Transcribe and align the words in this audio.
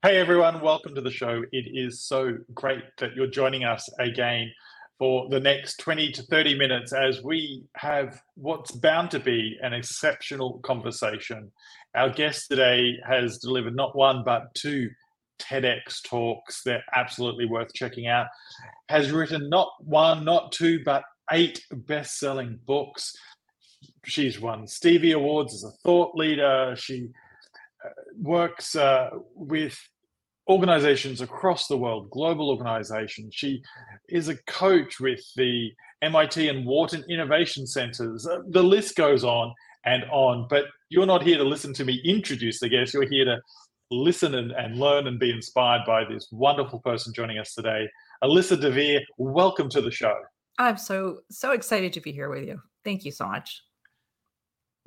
Hey 0.00 0.18
everyone, 0.18 0.60
welcome 0.60 0.94
to 0.94 1.00
the 1.00 1.10
show. 1.10 1.42
It 1.50 1.66
is 1.74 2.04
so 2.04 2.38
great 2.54 2.84
that 2.98 3.16
you're 3.16 3.26
joining 3.26 3.64
us 3.64 3.88
again 3.98 4.52
for 4.96 5.28
the 5.28 5.40
next 5.40 5.80
20 5.80 6.12
to 6.12 6.22
30 6.22 6.56
minutes 6.56 6.92
as 6.92 7.20
we 7.24 7.64
have 7.74 8.22
what's 8.36 8.70
bound 8.70 9.10
to 9.10 9.18
be 9.18 9.58
an 9.60 9.72
exceptional 9.72 10.60
conversation. 10.60 11.50
Our 11.96 12.10
guest 12.10 12.46
today 12.48 12.92
has 13.08 13.38
delivered 13.38 13.74
not 13.74 13.96
one 13.96 14.22
but 14.24 14.54
two 14.54 14.88
TEDx 15.40 16.00
talks. 16.04 16.62
They're 16.62 16.84
absolutely 16.94 17.46
worth 17.46 17.74
checking 17.74 18.06
out. 18.06 18.28
Has 18.88 19.10
written 19.10 19.48
not 19.48 19.72
one, 19.80 20.24
not 20.24 20.52
two, 20.52 20.80
but 20.84 21.02
eight 21.32 21.64
best 21.72 22.20
selling 22.20 22.60
books. 22.66 23.16
She's 24.04 24.40
won 24.40 24.68
Stevie 24.68 25.10
Awards 25.10 25.54
as 25.54 25.64
a 25.64 25.76
thought 25.82 26.14
leader. 26.14 26.76
She 26.78 27.08
works 28.16 28.74
uh, 28.76 29.10
with 29.34 29.78
organizations 30.48 31.20
across 31.20 31.66
the 31.66 31.76
world, 31.76 32.10
global 32.10 32.50
organizations. 32.50 33.34
She 33.34 33.62
is 34.08 34.28
a 34.28 34.36
coach 34.44 34.98
with 34.98 35.20
the 35.36 35.70
MIT 36.02 36.48
and 36.48 36.64
Wharton 36.64 37.04
Innovation 37.08 37.66
Centers. 37.66 38.26
Uh, 38.26 38.38
the 38.48 38.62
list 38.62 38.96
goes 38.96 39.24
on 39.24 39.52
and 39.84 40.04
on, 40.10 40.46
but 40.48 40.64
you're 40.88 41.06
not 41.06 41.22
here 41.22 41.38
to 41.38 41.44
listen 41.44 41.74
to 41.74 41.84
me 41.84 42.00
introduce 42.04 42.60
the 42.60 42.68
guest. 42.68 42.94
You're 42.94 43.08
here 43.08 43.26
to 43.26 43.40
listen 43.90 44.34
and, 44.34 44.52
and 44.52 44.78
learn 44.78 45.06
and 45.06 45.18
be 45.18 45.30
inspired 45.30 45.82
by 45.86 46.04
this 46.04 46.28
wonderful 46.30 46.80
person 46.80 47.12
joining 47.12 47.38
us 47.38 47.54
today. 47.54 47.88
Alyssa 48.22 48.60
Dver, 48.60 49.00
welcome 49.18 49.68
to 49.70 49.80
the 49.80 49.90
show. 49.90 50.14
I'm 50.58 50.76
so, 50.76 51.20
so 51.30 51.52
excited 51.52 51.92
to 51.92 52.00
be 52.00 52.12
here 52.12 52.28
with 52.28 52.46
you. 52.46 52.60
Thank 52.84 53.04
you 53.04 53.12
so 53.12 53.26
much. 53.26 53.62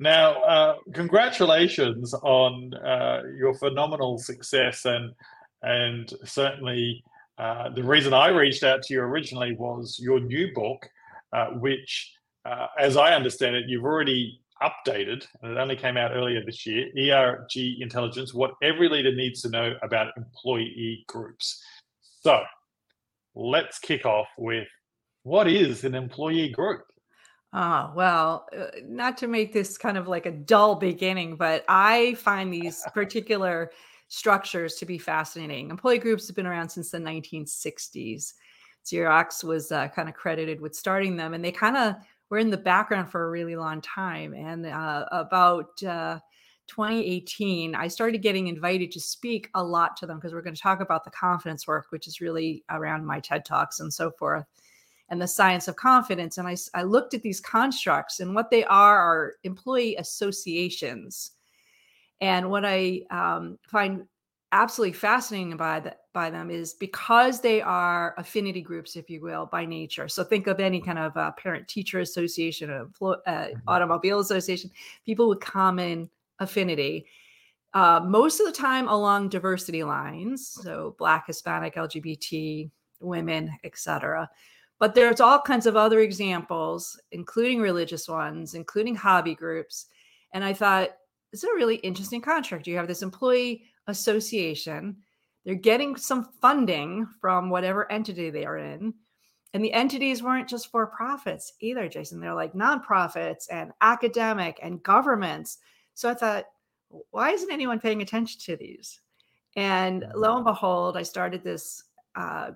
Now, 0.02 0.42
uh, 0.42 0.76
congratulations 0.94 2.12
on 2.12 2.74
uh, 2.74 3.22
your 3.38 3.54
phenomenal 3.54 4.18
success, 4.18 4.84
and 4.84 5.14
and 5.62 6.12
certainly 6.24 7.04
uh, 7.38 7.68
the 7.68 7.84
reason 7.84 8.12
I 8.12 8.30
reached 8.30 8.64
out 8.64 8.82
to 8.82 8.94
you 8.94 9.00
originally 9.00 9.54
was 9.54 10.00
your 10.02 10.18
new 10.18 10.52
book, 10.54 10.88
uh, 11.32 11.50
which, 11.50 12.12
uh, 12.44 12.66
as 12.80 12.96
I 12.96 13.14
understand 13.14 13.54
it, 13.54 13.66
you've 13.68 13.84
already 13.84 14.40
updated, 14.60 15.24
and 15.40 15.52
it 15.52 15.58
only 15.58 15.76
came 15.76 15.96
out 15.96 16.10
earlier 16.10 16.44
this 16.44 16.66
year. 16.66 16.88
ERG 16.98 17.56
Intelligence: 17.78 18.34
What 18.34 18.54
Every 18.60 18.88
Leader 18.88 19.14
Needs 19.14 19.42
to 19.42 19.50
Know 19.50 19.74
About 19.84 20.08
Employee 20.16 21.04
Groups. 21.06 21.62
So, 22.22 22.42
let's 23.36 23.78
kick 23.78 24.04
off 24.04 24.26
with 24.36 24.66
what 25.22 25.46
is 25.46 25.84
an 25.84 25.94
employee 25.94 26.48
group? 26.48 26.82
Ah, 27.52 27.92
well, 27.94 28.48
uh, 28.56 28.66
not 28.86 29.18
to 29.18 29.26
make 29.26 29.52
this 29.52 29.76
kind 29.76 29.98
of 29.98 30.08
like 30.08 30.24
a 30.24 30.30
dull 30.30 30.74
beginning, 30.74 31.36
but 31.36 31.64
I 31.68 32.14
find 32.14 32.52
these 32.52 32.82
particular 32.94 33.72
structures 34.08 34.76
to 34.76 34.86
be 34.86 34.98
fascinating. 34.98 35.70
Employee 35.70 35.98
groups 35.98 36.26
have 36.26 36.36
been 36.36 36.46
around 36.46 36.70
since 36.70 36.90
the 36.90 36.98
1960s. 36.98 38.34
Xerox 38.86 39.44
was 39.44 39.70
uh, 39.70 39.88
kind 39.88 40.08
of 40.08 40.14
credited 40.14 40.60
with 40.60 40.74
starting 40.74 41.16
them, 41.16 41.34
and 41.34 41.44
they 41.44 41.52
kind 41.52 41.76
of 41.76 41.96
were 42.30 42.38
in 42.38 42.50
the 42.50 42.56
background 42.56 43.10
for 43.10 43.24
a 43.26 43.30
really 43.30 43.54
long 43.56 43.82
time. 43.82 44.32
And 44.32 44.64
uh, 44.64 45.04
about 45.12 45.82
uh, 45.82 46.20
2018, 46.68 47.74
I 47.74 47.86
started 47.86 48.22
getting 48.22 48.46
invited 48.46 48.90
to 48.92 49.00
speak 49.00 49.50
a 49.54 49.62
lot 49.62 49.94
to 49.98 50.06
them 50.06 50.16
because 50.16 50.32
we're 50.32 50.40
going 50.40 50.56
to 50.56 50.60
talk 50.60 50.80
about 50.80 51.04
the 51.04 51.10
confidence 51.10 51.66
work, 51.66 51.86
which 51.90 52.06
is 52.08 52.22
really 52.22 52.64
around 52.70 53.04
my 53.04 53.20
TED 53.20 53.44
Talks 53.44 53.80
and 53.80 53.92
so 53.92 54.10
forth 54.10 54.46
and 55.12 55.20
the 55.20 55.28
science 55.28 55.68
of 55.68 55.76
confidence. 55.76 56.38
And 56.38 56.48
I, 56.48 56.56
I 56.72 56.84
looked 56.84 57.12
at 57.12 57.20
these 57.20 57.38
constructs, 57.38 58.18
and 58.20 58.34
what 58.34 58.50
they 58.50 58.64
are 58.64 58.98
are 58.98 59.34
employee 59.44 59.94
associations. 59.96 61.32
And 62.22 62.50
what 62.50 62.64
I 62.64 63.02
um, 63.10 63.58
find 63.68 64.06
absolutely 64.52 64.94
fascinating 64.94 65.54
by 65.58 65.94
by 66.14 66.30
them 66.30 66.50
is 66.50 66.72
because 66.72 67.42
they 67.42 67.60
are 67.60 68.14
affinity 68.16 68.62
groups, 68.62 68.96
if 68.96 69.10
you 69.10 69.20
will, 69.20 69.46
by 69.46 69.66
nature. 69.66 70.08
So 70.08 70.24
think 70.24 70.46
of 70.46 70.60
any 70.60 70.80
kind 70.80 70.98
of 70.98 71.14
uh, 71.14 71.32
parent-teacher 71.32 72.00
association, 72.00 72.70
uh, 72.70 72.84
mm-hmm. 73.00 73.58
automobile 73.68 74.20
association, 74.20 74.70
people 75.04 75.28
with 75.28 75.40
common 75.40 76.08
affinity. 76.38 77.06
Uh, 77.74 78.00
most 78.06 78.40
of 78.40 78.46
the 78.46 78.52
time 78.52 78.88
along 78.88 79.28
diversity 79.28 79.84
lines, 79.84 80.48
so 80.62 80.94
Black, 80.98 81.26
Hispanic, 81.26 81.74
LGBT, 81.74 82.70
women, 83.00 83.50
etc. 83.64 84.28
But 84.82 84.96
there's 84.96 85.20
all 85.20 85.40
kinds 85.40 85.66
of 85.66 85.76
other 85.76 86.00
examples, 86.00 87.00
including 87.12 87.60
religious 87.60 88.08
ones, 88.08 88.54
including 88.54 88.96
hobby 88.96 89.32
groups. 89.32 89.86
And 90.32 90.42
I 90.42 90.52
thought, 90.52 90.88
this 91.30 91.44
is 91.44 91.48
a 91.48 91.54
really 91.54 91.76
interesting 91.76 92.20
contract. 92.20 92.66
You 92.66 92.78
have 92.78 92.88
this 92.88 93.02
employee 93.02 93.62
association, 93.86 94.96
they're 95.44 95.54
getting 95.54 95.94
some 95.94 96.24
funding 96.40 97.06
from 97.20 97.48
whatever 97.48 97.90
entity 97.92 98.30
they 98.30 98.44
are 98.44 98.58
in. 98.58 98.92
And 99.54 99.64
the 99.64 99.72
entities 99.72 100.20
weren't 100.20 100.48
just 100.48 100.68
for 100.68 100.84
profits 100.88 101.52
either, 101.60 101.86
Jason. 101.86 102.18
They're 102.18 102.34
like 102.34 102.52
nonprofits 102.52 103.44
and 103.52 103.70
academic 103.82 104.58
and 104.64 104.82
governments. 104.82 105.58
So 105.94 106.10
I 106.10 106.14
thought, 106.14 106.46
why 107.12 107.30
isn't 107.30 107.52
anyone 107.52 107.78
paying 107.78 108.02
attention 108.02 108.40
to 108.46 108.56
these? 108.56 109.00
And 109.54 110.04
lo 110.16 110.34
and 110.34 110.44
behold, 110.44 110.96
I 110.96 111.04
started 111.04 111.44
this 111.44 111.84
uh, 112.16 112.50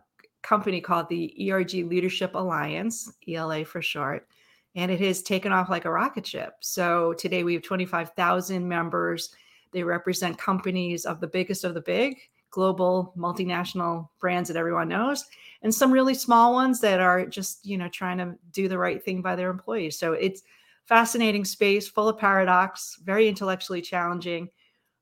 company 0.47 0.81
called 0.81 1.09
the 1.09 1.51
ERG 1.51 1.75
Leadership 1.75 2.35
Alliance, 2.35 3.13
ELA 3.29 3.65
for 3.65 3.83
short, 3.83 4.29
and 4.77 4.93
it 4.93 5.01
has 5.01 5.21
taken 5.21 5.51
off 5.51 5.69
like 5.69 5.87
a 5.87 5.91
rocket 5.91 6.25
ship. 6.25 6.55
So 6.61 7.15
today 7.15 7.43
we 7.43 7.53
have 7.55 7.65
25,000 7.65 8.67
members. 8.67 9.35
They 9.73 9.83
represent 9.83 10.39
companies 10.39 11.05
of 11.05 11.21
the 11.21 11.27
biggest 11.27 11.65
of 11.65 11.75
the 11.75 11.81
big, 11.81 12.19
global 12.51 13.13
multinational 13.19 14.09
brands 14.21 14.49
that 14.49 14.57
everyone 14.57 14.89
knows, 14.89 15.25
and 15.63 15.75
some 15.75 15.91
really 15.91 16.15
small 16.15 16.53
ones 16.53 16.81
that 16.81 17.01
are 17.01 17.27
just, 17.27 17.67
you 17.67 17.77
know, 17.77 17.89
trying 17.89 18.19
to 18.19 18.37
do 18.53 18.69
the 18.69 18.79
right 18.79 19.05
thing 19.05 19.21
by 19.23 19.35
their 19.35 19.51
employees. 19.51 19.99
So 19.99 20.13
it's 20.13 20.43
fascinating 20.85 21.45
space, 21.45 21.89
full 21.89 22.09
of 22.09 22.19
paradox, 22.19 23.01
very 23.03 23.27
intellectually 23.27 23.83
challenging. 23.83 24.49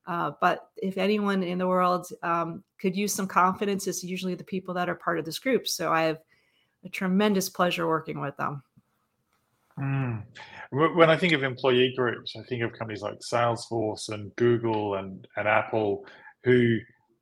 Uh, 0.07 0.31
but 0.39 0.69
if 0.77 0.97
anyone 0.97 1.41
in 1.43 1.57
the 1.57 1.67
world 1.67 2.07
um, 2.21 2.63
could 2.79 2.95
use 2.95 3.13
some 3.13 3.27
confidence, 3.27 3.87
it's 3.87 4.03
usually 4.03 4.35
the 4.35 4.43
people 4.43 4.73
that 4.73 4.89
are 4.89 4.95
part 4.95 5.17
of 5.17 5.25
this 5.25 5.39
group. 5.39 5.67
So 5.67 5.91
I 5.91 6.03
have 6.03 6.19
a 6.83 6.89
tremendous 6.89 7.49
pleasure 7.49 7.87
working 7.87 8.21
with 8.21 8.37
them. 8.37 8.61
Mm. 9.79 10.23
When 10.71 11.09
I 11.09 11.17
think 11.17 11.33
of 11.33 11.43
employee 11.43 11.93
groups, 11.97 12.35
I 12.37 12.43
think 12.43 12.61
of 12.61 12.73
companies 12.73 13.01
like 13.01 13.19
Salesforce 13.19 14.09
and 14.09 14.35
Google 14.35 14.95
and, 14.95 15.27
and 15.35 15.47
Apple, 15.47 16.05
who 16.43 16.79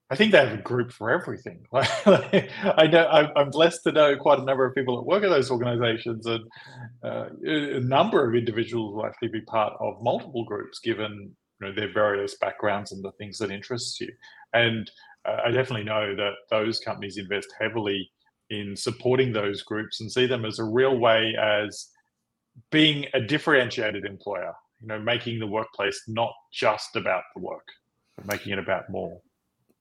I 0.09 0.15
think 0.15 0.31
they 0.31 0.45
have 0.45 0.59
a 0.59 0.61
group 0.61 0.91
for 0.91 1.09
everything. 1.09 1.65
I 1.73 2.87
know 2.91 3.07
I'm 3.35 3.49
blessed 3.49 3.83
to 3.85 3.91
know 3.91 4.15
quite 4.15 4.39
a 4.39 4.43
number 4.43 4.65
of 4.65 4.75
people 4.75 4.97
that 4.97 5.07
work 5.07 5.23
at 5.23 5.29
those 5.29 5.49
organizations, 5.49 6.27
and 6.27 6.43
uh, 7.03 7.29
a 7.43 7.79
number 7.79 8.27
of 8.27 8.35
individuals 8.35 8.93
will 8.93 9.07
actually 9.07 9.29
be 9.29 9.41
part 9.41 9.73
of 9.79 10.03
multiple 10.03 10.43
groups, 10.45 10.79
given 10.79 11.35
you 11.59 11.67
know 11.67 11.73
their 11.73 11.91
various 11.91 12.35
backgrounds 12.37 12.91
and 12.91 13.03
the 13.03 13.11
things 13.13 13.37
that 13.39 13.51
interest 13.51 13.99
you. 13.99 14.09
And 14.53 14.89
uh, 15.25 15.37
I 15.45 15.51
definitely 15.51 15.85
know 15.85 16.15
that 16.15 16.33
those 16.49 16.79
companies 16.79 17.17
invest 17.17 17.47
heavily 17.59 18.09
in 18.49 18.75
supporting 18.75 19.31
those 19.31 19.63
groups 19.63 20.01
and 20.01 20.11
see 20.11 20.25
them 20.25 20.45
as 20.45 20.59
a 20.59 20.63
real 20.63 20.97
way 20.97 21.35
as 21.41 21.89
being 22.71 23.05
a 23.13 23.21
differentiated 23.21 24.05
employer. 24.05 24.53
You 24.81 24.87
know, 24.87 24.99
making 24.99 25.39
the 25.39 25.47
workplace 25.47 26.01
not 26.07 26.33
just 26.51 26.97
about 26.97 27.23
the 27.35 27.41
work, 27.41 27.65
but 28.17 28.25
making 28.27 28.51
it 28.51 28.59
about 28.59 28.89
more. 28.89 29.21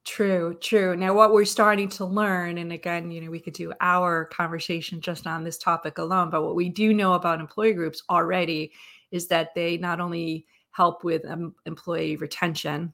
True, 0.04 0.56
true. 0.60 0.96
Now, 0.96 1.14
what 1.14 1.32
we're 1.32 1.44
starting 1.44 1.88
to 1.90 2.04
learn, 2.04 2.58
and 2.58 2.72
again, 2.72 3.10
you 3.12 3.20
know, 3.20 3.30
we 3.30 3.38
could 3.38 3.52
do 3.52 3.72
our 3.80 4.24
conversation 4.26 5.00
just 5.00 5.28
on 5.28 5.44
this 5.44 5.58
topic 5.58 5.98
alone, 5.98 6.28
but 6.28 6.42
what 6.42 6.56
we 6.56 6.68
do 6.68 6.92
know 6.92 7.14
about 7.14 7.40
employee 7.40 7.72
groups 7.72 8.02
already 8.10 8.72
is 9.12 9.28
that 9.28 9.54
they 9.54 9.76
not 9.76 10.00
only 10.00 10.46
help 10.72 11.04
with 11.04 11.24
um, 11.26 11.54
employee 11.66 12.16
retention, 12.16 12.92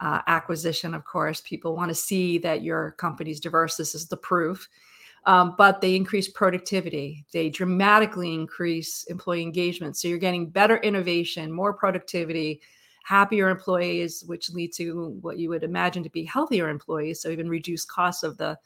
uh, 0.00 0.20
acquisition, 0.26 0.94
of 0.94 1.04
course. 1.04 1.40
People 1.40 1.74
want 1.74 1.88
to 1.88 1.94
see 1.94 2.38
that 2.38 2.62
your 2.62 2.92
company's 2.92 3.40
diverse. 3.40 3.76
This 3.76 3.94
is 3.94 4.06
the 4.06 4.16
proof. 4.16 4.68
Um, 5.24 5.54
but 5.56 5.80
they 5.80 5.94
increase 5.94 6.28
productivity. 6.28 7.24
They 7.32 7.48
dramatically 7.48 8.34
increase 8.34 9.04
employee 9.04 9.42
engagement. 9.42 9.96
So 9.96 10.08
you're 10.08 10.18
getting 10.18 10.50
better 10.50 10.78
innovation, 10.78 11.52
more 11.52 11.72
productivity, 11.72 12.60
happier 13.04 13.48
employees, 13.48 14.24
which 14.26 14.50
lead 14.50 14.72
to 14.74 15.16
what 15.20 15.38
you 15.38 15.48
would 15.48 15.62
imagine 15.62 16.02
to 16.02 16.10
be 16.10 16.24
healthier 16.24 16.68
employees. 16.68 17.20
So 17.20 17.28
even 17.30 17.48
reduce 17.48 17.84
costs 17.84 18.24
of 18.24 18.36
the 18.36 18.58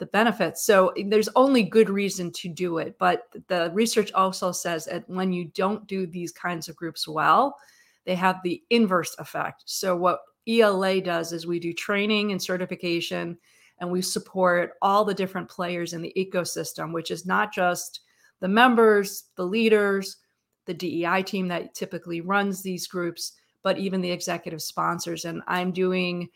the 0.00 0.06
benefits. 0.06 0.64
So 0.64 0.88
eh, 0.88 1.04
there's 1.06 1.28
only 1.36 1.62
good 1.62 1.88
reason 1.88 2.32
to 2.32 2.48
do 2.48 2.78
it. 2.78 2.96
But 2.98 3.28
the 3.46 3.70
research 3.72 4.12
also 4.12 4.50
says 4.50 4.86
that 4.86 5.08
when 5.08 5.32
you 5.32 5.44
don't 5.54 5.86
do 5.86 6.06
these 6.06 6.32
kinds 6.32 6.68
of 6.68 6.74
groups 6.74 7.06
well, 7.06 7.56
they 8.04 8.16
have 8.16 8.40
the 8.42 8.60
inverse 8.70 9.14
effect. 9.18 9.62
So 9.66 9.94
what 9.94 10.20
ELA 10.48 11.00
does 11.00 11.32
is 11.32 11.46
we 11.46 11.60
do 11.60 11.72
training 11.72 12.32
and 12.32 12.42
certification 12.42 13.38
and 13.78 13.90
we 13.90 14.02
support 14.02 14.72
all 14.82 15.04
the 15.04 15.14
different 15.14 15.48
players 15.48 15.92
in 15.92 16.02
the 16.02 16.12
ecosystem, 16.16 16.92
which 16.92 17.10
is 17.10 17.24
not 17.24 17.52
just 17.52 18.00
the 18.40 18.48
members, 18.48 19.24
the 19.36 19.44
leaders, 19.44 20.16
the 20.66 20.74
DEI 20.74 21.22
team 21.22 21.48
that 21.48 21.74
typically 21.74 22.20
runs 22.20 22.62
these 22.62 22.86
groups, 22.86 23.32
but 23.62 23.78
even 23.78 24.00
the 24.00 24.10
executive 24.10 24.62
sponsors. 24.62 25.24
And 25.24 25.42
I'm 25.46 25.72
doing 25.72 26.28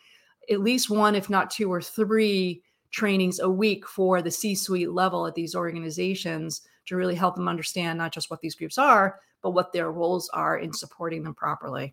at 0.51 0.61
least 0.61 0.91
one, 0.91 1.15
if 1.15 1.31
not 1.31 1.51
two 1.51 1.73
or 1.73 1.81
three 1.81 2.63
trainings 2.95 3.41
a 3.41 3.51
week 3.51 3.89
for 3.89 4.23
the 4.23 4.31
C 4.31 4.55
suite 4.55 4.93
level 4.93 5.27
at 5.27 5.35
these 5.35 5.57
organizations 5.57 6.63
to 6.87 6.95
really 6.95 7.17
help 7.17 7.35
them 7.35 7.49
understand 7.49 7.99
not 7.99 8.13
just 8.13 8.31
what 8.31 8.41
these 8.41 8.55
groups 8.55 8.79
are, 8.79 9.19
but 9.43 9.51
what 9.51 9.73
their 9.73 9.91
roles 9.91 10.29
are 10.31 10.59
in 10.59 10.73
supporting 10.73 11.25
them 11.25 11.35
properly. 11.35 11.93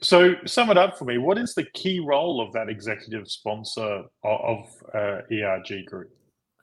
So, 0.00 0.34
sum 0.46 0.70
it 0.70 0.78
up 0.78 0.96
for 0.96 1.04
me. 1.04 1.18
What 1.18 1.38
is 1.38 1.54
the 1.54 1.64
key 1.64 2.00
role 2.00 2.40
of 2.40 2.52
that 2.52 2.68
executive 2.68 3.28
sponsor 3.28 4.04
of 4.22 4.66
uh, 4.94 5.22
ERG 5.30 5.86
Group? 5.86 6.12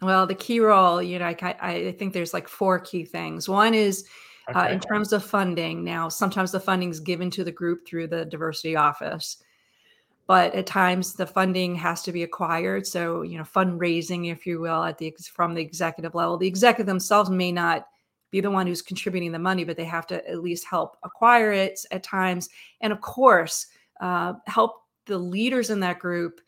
Well, 0.02 0.26
the 0.26 0.36
key 0.36 0.60
role, 0.60 1.02
you 1.02 1.20
know, 1.20 1.26
I, 1.26 1.56
I 1.60 1.96
think 1.98 2.14
there's 2.14 2.34
like 2.34 2.48
four 2.48 2.80
key 2.80 3.04
things. 3.04 3.50
One 3.50 3.74
is 3.74 4.06
uh, 4.48 4.52
okay. 4.52 4.60
uh, 4.60 4.74
in 4.74 4.80
terms 4.80 5.12
of 5.12 5.24
funding. 5.24 5.84
Now, 5.84 6.08
sometimes 6.08 6.52
the 6.52 6.60
funding 6.60 6.90
is 6.90 7.00
given 7.00 7.30
to 7.32 7.44
the 7.44 7.52
group 7.52 7.86
through 7.86 8.08
the 8.08 8.26
diversity 8.26 8.76
office, 8.76 9.42
but 10.28 10.54
at 10.54 10.68
times 10.68 11.14
the 11.14 11.26
funding 11.26 11.74
has 11.76 12.04
to 12.04 12.12
be 12.12 12.24
acquired. 12.24 12.86
So, 12.86 13.22
you 13.22 13.38
know, 13.38 13.46
fundraising, 13.46 14.32
if 14.32 14.46
you 14.46 14.60
will, 14.60 14.84
at 14.84 14.98
the 14.98 15.16
from 15.34 15.54
the 15.54 15.62
executive 15.62 16.14
level. 16.14 16.38
The 16.38 16.48
executive 16.48 16.86
themselves 16.86 17.30
may 17.30 17.52
not 17.52 17.88
be 18.30 18.42
the 18.42 18.52
one 18.52 18.68
who's 18.68 18.82
contributing 18.82 19.32
the 19.32 19.40
money, 19.40 19.64
but 19.64 19.78
they 19.78 19.86
have 19.86 20.06
to 20.08 20.30
at 20.30 20.44
least 20.44 20.66
help 20.66 20.98
acquire 21.04 21.54
it 21.54 21.80
at 21.92 22.04
times. 22.04 22.50
And 22.82 22.92
of 22.92 23.00
course, 23.00 23.68
uh, 24.02 24.34
help 24.48 24.84
the 25.06 25.18
leaders 25.18 25.70
in 25.70 25.80
that 25.80 26.00
group 26.00 26.42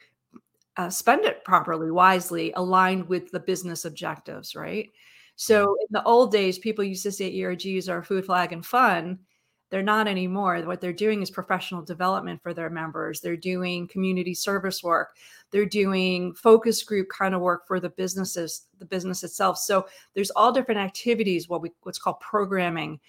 uh, 0.76 0.90
spend 0.90 1.24
it 1.24 1.44
properly, 1.46 1.90
wisely, 1.90 2.52
aligned 2.54 3.08
with 3.08 3.32
the 3.32 3.40
business 3.40 3.86
objectives, 3.86 4.56
right? 4.56 4.90
So 5.38 5.68
mm-hmm. 5.68 5.82
in 5.82 5.88
the 5.92 6.04
old 6.04 6.34
days, 6.34 6.60
people 6.60 6.84
used 6.84 7.04
to 7.04 7.14
say 7.14 7.34
ERGs 7.34 7.88
are 7.88 8.04
food, 8.04 8.26
flag, 8.26 8.52
and 8.52 8.66
fun. 8.66 9.20
They're 9.70 9.84
not 9.84 10.08
anymore. 10.08 10.60
What 10.62 10.82
they're 10.82 10.92
doing 10.94 11.22
is 11.22 11.30
professional 11.30 11.82
development 11.82 12.42
for 12.42 12.54
their 12.54 12.70
members. 12.70 13.22
They're 13.22 13.38
doing 13.38 13.88
community 13.88 14.34
service 14.34 14.84
work. 14.84 15.16
They're 15.52 15.66
doing 15.66 16.34
focus 16.34 16.82
group 16.84 17.08
kind 17.10 17.36
of 17.36 17.42
work 17.42 17.68
for 17.68 17.80
the 17.80 17.90
businesses, 17.90 18.66
the 18.80 18.86
business 18.86 19.24
itself. 19.24 19.58
So 19.58 19.88
there's 20.16 20.32
all 20.32 20.52
different 20.52 20.82
activities, 20.82 21.50
what 21.50 21.62
we 21.62 21.72
what's 21.84 22.00
called 22.00 22.20
programming. 22.20 23.00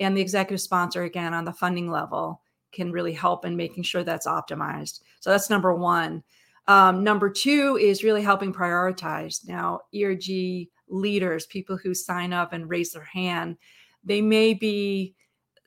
And 0.00 0.16
the 0.16 0.20
executive 0.20 0.60
sponsor, 0.60 1.02
again, 1.02 1.34
on 1.34 1.44
the 1.44 1.52
funding 1.52 1.90
level, 1.90 2.40
can 2.72 2.92
really 2.92 3.12
help 3.12 3.44
in 3.44 3.56
making 3.56 3.82
sure 3.82 4.04
that's 4.04 4.26
optimized. 4.26 5.00
So 5.20 5.30
that's 5.30 5.50
number 5.50 5.74
one. 5.74 6.22
Um, 6.68 7.02
number 7.02 7.30
two 7.30 7.78
is 7.80 8.04
really 8.04 8.22
helping 8.22 8.52
prioritize. 8.52 9.46
Now, 9.48 9.80
ERG 9.94 10.68
leaders, 10.88 11.46
people 11.46 11.76
who 11.76 11.94
sign 11.94 12.32
up 12.32 12.52
and 12.52 12.68
raise 12.68 12.92
their 12.92 13.04
hand, 13.04 13.56
they 14.04 14.20
may 14.20 14.54
be 14.54 15.14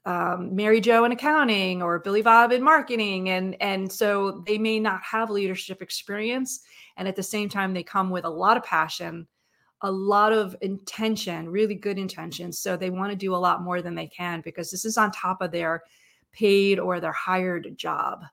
um, 0.06 0.56
Mary 0.56 0.82
Jo 0.82 1.04
in 1.04 1.12
accounting 1.12 1.82
or 1.82 2.00
Billy 2.00 2.22
Bob 2.22 2.52
in 2.52 2.64
marketing, 2.64 3.30
and 3.30 3.56
and 3.62 3.92
so 3.92 4.44
they 4.48 4.58
may 4.58 4.80
not 4.80 5.02
have 5.04 5.30
leadership 5.30 5.82
experience, 5.82 6.62
and 6.98 7.08
at 7.08 7.16
the 7.16 7.24
same 7.24 7.50
time 7.50 7.74
they 7.74 7.84
come 7.84 8.10
with 8.10 8.26
a 8.26 8.30
lot 8.30 8.58
of 8.58 8.64
passion, 8.64 9.28
a 9.82 9.92
lot 9.92 10.34
of 10.34 10.56
intention, 10.62 11.50
really 11.50 11.76
good 11.76 12.00
intentions. 12.00 12.60
So 12.60 12.76
they 12.76 12.90
want 12.90 13.12
to 13.12 13.16
do 13.16 13.36
a 13.36 13.38
lot 13.38 13.64
more 13.64 13.82
than 13.82 13.96
they 13.96 14.08
can 14.08 14.42
because 14.42 14.72
this 14.72 14.86
is 14.86 14.98
on 14.98 15.12
top 15.12 15.42
of 15.42 15.52
their 15.52 15.84
paid 16.32 16.80
or 16.80 17.00
their 17.00 17.12
hired 17.12 17.78
job. 17.78 18.24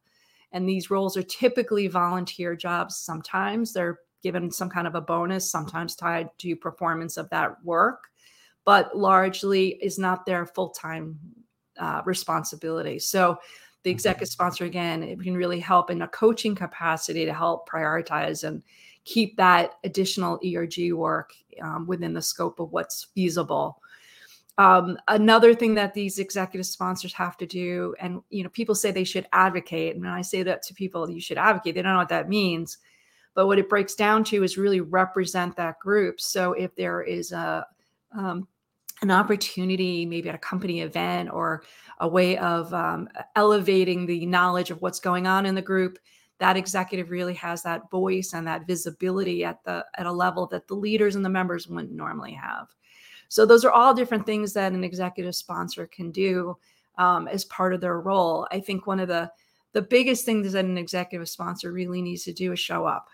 And 0.52 0.66
these 0.66 0.90
roles 0.90 1.16
are 1.16 1.22
typically 1.22 1.88
volunteer 1.88 2.56
jobs. 2.56 2.96
Sometimes 2.96 3.72
they're 3.72 4.00
given 4.22 4.50
some 4.50 4.70
kind 4.70 4.86
of 4.86 4.94
a 4.94 5.00
bonus, 5.00 5.50
sometimes 5.50 5.94
tied 5.94 6.30
to 6.38 6.56
performance 6.56 7.16
of 7.16 7.28
that 7.30 7.62
work, 7.62 8.08
but 8.64 8.96
largely 8.96 9.78
is 9.82 9.98
not 9.98 10.26
their 10.26 10.46
full 10.46 10.70
time 10.70 11.18
uh, 11.78 12.02
responsibility. 12.04 12.98
So 12.98 13.38
the 13.84 13.90
executive 13.90 14.28
sponsor, 14.28 14.64
again, 14.64 15.02
it 15.02 15.20
can 15.20 15.36
really 15.36 15.60
help 15.60 15.90
in 15.90 16.02
a 16.02 16.08
coaching 16.08 16.54
capacity 16.54 17.24
to 17.24 17.32
help 17.32 17.68
prioritize 17.68 18.44
and 18.44 18.62
keep 19.04 19.36
that 19.36 19.74
additional 19.84 20.38
ERG 20.44 20.92
work 20.92 21.32
um, 21.62 21.86
within 21.86 22.12
the 22.12 22.22
scope 22.22 22.60
of 22.60 22.72
what's 22.72 23.04
feasible. 23.14 23.80
Um, 24.58 24.98
another 25.06 25.54
thing 25.54 25.74
that 25.74 25.94
these 25.94 26.18
executive 26.18 26.66
sponsors 26.66 27.12
have 27.12 27.36
to 27.36 27.46
do, 27.46 27.94
and 28.00 28.20
you 28.28 28.42
know, 28.42 28.50
people 28.50 28.74
say 28.74 28.90
they 28.90 29.04
should 29.04 29.28
advocate, 29.32 29.94
and 29.94 30.04
when 30.04 30.12
I 30.12 30.22
say 30.22 30.42
that 30.42 30.62
to 30.64 30.74
people, 30.74 31.08
you 31.08 31.20
should 31.20 31.38
advocate. 31.38 31.76
They 31.76 31.82
don't 31.82 31.92
know 31.92 32.00
what 32.00 32.08
that 32.08 32.28
means, 32.28 32.78
but 33.34 33.46
what 33.46 33.60
it 33.60 33.68
breaks 33.68 33.94
down 33.94 34.24
to 34.24 34.42
is 34.42 34.58
really 34.58 34.80
represent 34.80 35.54
that 35.56 35.78
group. 35.78 36.20
So 36.20 36.54
if 36.54 36.74
there 36.74 37.02
is 37.02 37.30
a 37.30 37.64
um, 38.10 38.48
an 39.02 39.10
opportunity, 39.10 40.04
maybe 40.04 40.28
at 40.28 40.34
a 40.34 40.38
company 40.38 40.80
event 40.80 41.30
or 41.32 41.62
a 42.00 42.08
way 42.08 42.36
of 42.38 42.72
um, 42.74 43.08
elevating 43.36 44.06
the 44.06 44.26
knowledge 44.26 44.70
of 44.70 44.82
what's 44.82 45.00
going 45.00 45.26
on 45.26 45.46
in 45.46 45.54
the 45.54 45.62
group, 45.62 45.98
that 46.38 46.56
executive 46.56 47.10
really 47.10 47.34
has 47.34 47.62
that 47.62 47.90
voice 47.90 48.32
and 48.32 48.46
that 48.46 48.66
visibility 48.66 49.44
at 49.44 49.62
the 49.64 49.84
at 49.96 50.06
a 50.06 50.12
level 50.12 50.46
that 50.46 50.68
the 50.68 50.74
leaders 50.74 51.16
and 51.16 51.24
the 51.24 51.28
members 51.28 51.68
wouldn't 51.68 51.92
normally 51.92 52.32
have. 52.32 52.68
So 53.28 53.44
those 53.44 53.64
are 53.64 53.72
all 53.72 53.94
different 53.94 54.24
things 54.24 54.52
that 54.54 54.72
an 54.72 54.84
executive 54.84 55.34
sponsor 55.34 55.86
can 55.86 56.10
do 56.10 56.56
um, 56.96 57.28
as 57.28 57.44
part 57.44 57.74
of 57.74 57.80
their 57.80 58.00
role. 58.00 58.46
I 58.50 58.60
think 58.60 58.86
one 58.86 59.00
of 59.00 59.08
the 59.08 59.30
the 59.72 59.82
biggest 59.82 60.24
things 60.24 60.52
that 60.52 60.64
an 60.64 60.78
executive 60.78 61.28
sponsor 61.28 61.72
really 61.72 62.00
needs 62.00 62.24
to 62.24 62.32
do 62.32 62.52
is 62.52 62.58
show 62.58 62.86
up. 62.86 63.08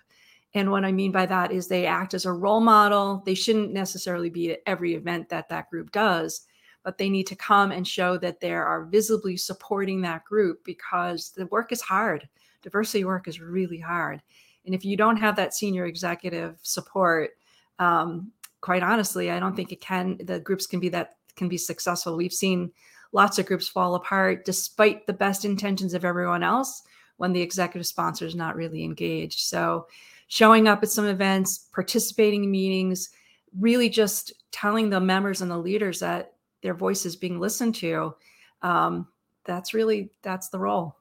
And 0.55 0.71
what 0.71 0.85
I 0.85 0.93
mean 0.93 1.11
by 1.11 1.27
that 1.27 1.51
is 1.51 1.67
they 1.67 1.85
act 1.85 2.15
as 2.15 2.27
a 2.27 2.33
role 2.33 2.61
model. 2.61 3.23
They 3.27 3.35
shouldn't 3.35 3.73
necessarily 3.73 4.31
be 4.31 4.53
at 4.53 4.61
every 4.67 4.95
event 4.95 5.29
that 5.29 5.49
that 5.49 5.69
group 5.69 5.91
does, 5.91 6.47
but 6.85 6.97
they 6.97 7.11
need 7.11 7.27
to 7.27 7.37
come 7.37 7.73
and 7.73 7.87
show 7.87 8.17
that 8.19 8.41
they 8.41 8.53
are 8.53 8.85
visibly 8.85 9.37
supporting 9.37 10.01
that 10.03 10.25
group 10.25 10.65
because 10.65 11.31
the 11.31 11.47
work 11.47 11.73
is 11.73 11.83
hard. 11.83 12.29
Diversity 12.63 13.05
work 13.05 13.27
is 13.27 13.41
really 13.41 13.81
hard. 13.81 14.23
And 14.65 14.75
if 14.75 14.85
you 14.85 14.97
don't 14.97 15.17
have 15.17 15.37
that 15.37 15.55
senior 15.55 15.87
executive 15.87 16.59
support, 16.63 17.33
um, 17.81 18.31
quite 18.61 18.83
honestly, 18.83 19.31
I 19.31 19.41
don't 19.41 19.57
think 19.57 19.73
it 19.73 19.81
can, 19.81 20.19
the 20.23 20.39
groups 20.39 20.67
can 20.67 20.79
be 20.79 20.89
that, 20.91 21.17
can 21.37 21.49
be 21.49 21.59
successful. 21.59 22.17
We've 22.17 22.33
seen 22.33 22.71
lots 23.13 23.39
of 23.39 23.47
groups 23.47 23.69
fall 23.69 23.97
apart 23.97 24.45
despite 24.45 25.07
the 25.07 25.13
best 25.13 25.45
intentions 25.45 25.95
of 25.95 26.05
everyone 26.05 26.43
else 26.43 26.83
when 27.17 27.33
the 27.33 27.41
executive 27.41 27.87
sponsor 27.87 28.25
is 28.25 28.35
not 28.35 28.57
really 28.57 28.85
engaged. 28.85 29.41
So, 29.41 29.87
showing 30.29 30.69
up 30.69 30.83
at 30.83 30.91
some 30.91 31.07
events, 31.07 31.69
participating 31.73 32.45
in 32.45 32.51
meetings, 32.51 33.11
really 33.59 33.89
just 33.89 34.33
telling 34.51 34.91
the 34.91 35.01
members 35.01 35.43
and 35.43 35.51
the 35.51 35.59
leaders 35.59 36.01
that 36.01 36.33
their 36.63 36.75
voice 36.75 37.05
is 37.05 37.17
being 37.17 37.39
listened 37.39 37.75
to. 37.77 38.15
Um, 38.63 39.07
that's 39.45 39.75
really 39.75 40.11
that's 40.23 40.49
the 40.49 40.59
role. 40.59 40.97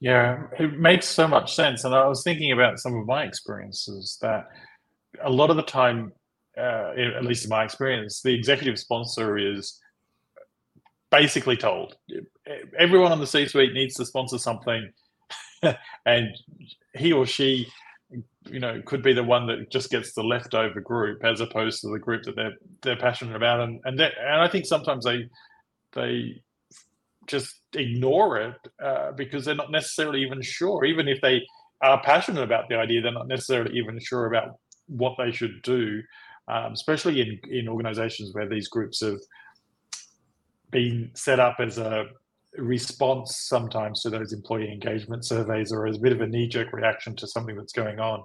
Yeah, 0.00 0.44
it 0.58 0.78
makes 0.78 1.06
so 1.06 1.26
much 1.26 1.54
sense. 1.54 1.84
And 1.84 1.94
I 1.94 2.06
was 2.06 2.22
thinking 2.22 2.52
about 2.52 2.78
some 2.78 2.94
of 2.96 3.06
my 3.06 3.24
experiences 3.24 4.18
that 4.22 4.48
a 5.22 5.30
lot 5.30 5.50
of 5.50 5.56
the 5.56 5.62
time, 5.62 6.12
uh, 6.56 6.92
at 7.16 7.24
least 7.24 7.44
in 7.44 7.50
my 7.50 7.64
experience, 7.64 8.20
the 8.22 8.34
executive 8.34 8.78
sponsor 8.78 9.38
is 9.38 9.80
basically 11.10 11.56
told 11.56 11.96
everyone 12.78 13.12
on 13.12 13.18
the 13.18 13.26
C 13.26 13.46
suite 13.46 13.72
needs 13.72 13.94
to 13.94 14.04
sponsor 14.04 14.38
something. 14.38 14.90
and 16.06 16.28
he 16.94 17.12
or 17.12 17.26
she 17.26 17.66
you 18.50 18.60
know 18.60 18.80
could 18.86 19.02
be 19.02 19.12
the 19.12 19.22
one 19.22 19.46
that 19.46 19.70
just 19.70 19.90
gets 19.90 20.14
the 20.14 20.22
leftover 20.22 20.80
group 20.80 21.24
as 21.24 21.40
opposed 21.40 21.80
to 21.80 21.88
the 21.88 21.98
group 21.98 22.22
that 22.24 22.36
they're 22.36 22.54
they're 22.82 22.96
passionate 22.96 23.36
about. 23.36 23.60
And 23.60 23.80
and 23.84 23.98
that, 23.98 24.12
and 24.18 24.40
I 24.40 24.48
think 24.48 24.66
sometimes 24.66 25.04
they 25.04 25.28
they 25.92 26.42
just 27.26 27.60
ignore 27.74 28.38
it 28.38 28.56
uh, 28.82 29.12
because 29.12 29.44
they're 29.44 29.54
not 29.54 29.70
necessarily 29.70 30.22
even 30.22 30.40
sure. 30.40 30.84
Even 30.84 31.08
if 31.08 31.20
they 31.20 31.42
are 31.80 32.00
passionate 32.02 32.42
about 32.42 32.68
the 32.68 32.76
idea 32.76 33.00
they're 33.00 33.12
not 33.12 33.28
necessarily 33.28 33.76
even 33.76 33.98
sure 34.00 34.26
about 34.26 34.56
what 34.86 35.14
they 35.18 35.30
should 35.30 35.62
do 35.62 36.02
um, 36.48 36.72
especially 36.72 37.20
in 37.20 37.38
in 37.50 37.68
organizations 37.68 38.34
where 38.34 38.48
these 38.48 38.68
groups 38.68 39.00
have 39.00 39.18
been 40.70 41.10
set 41.14 41.40
up 41.40 41.56
as 41.60 41.78
a 41.78 42.06
response 42.56 43.36
sometimes 43.46 44.02
to 44.02 44.10
those 44.10 44.32
employee 44.32 44.72
engagement 44.72 45.24
surveys 45.24 45.72
or 45.72 45.86
as 45.86 45.96
a 45.96 46.00
bit 46.00 46.12
of 46.12 46.20
a 46.20 46.26
knee-jerk 46.26 46.72
reaction 46.72 47.14
to 47.16 47.26
something 47.26 47.56
that's 47.56 47.72
going 47.72 48.00
on. 48.00 48.22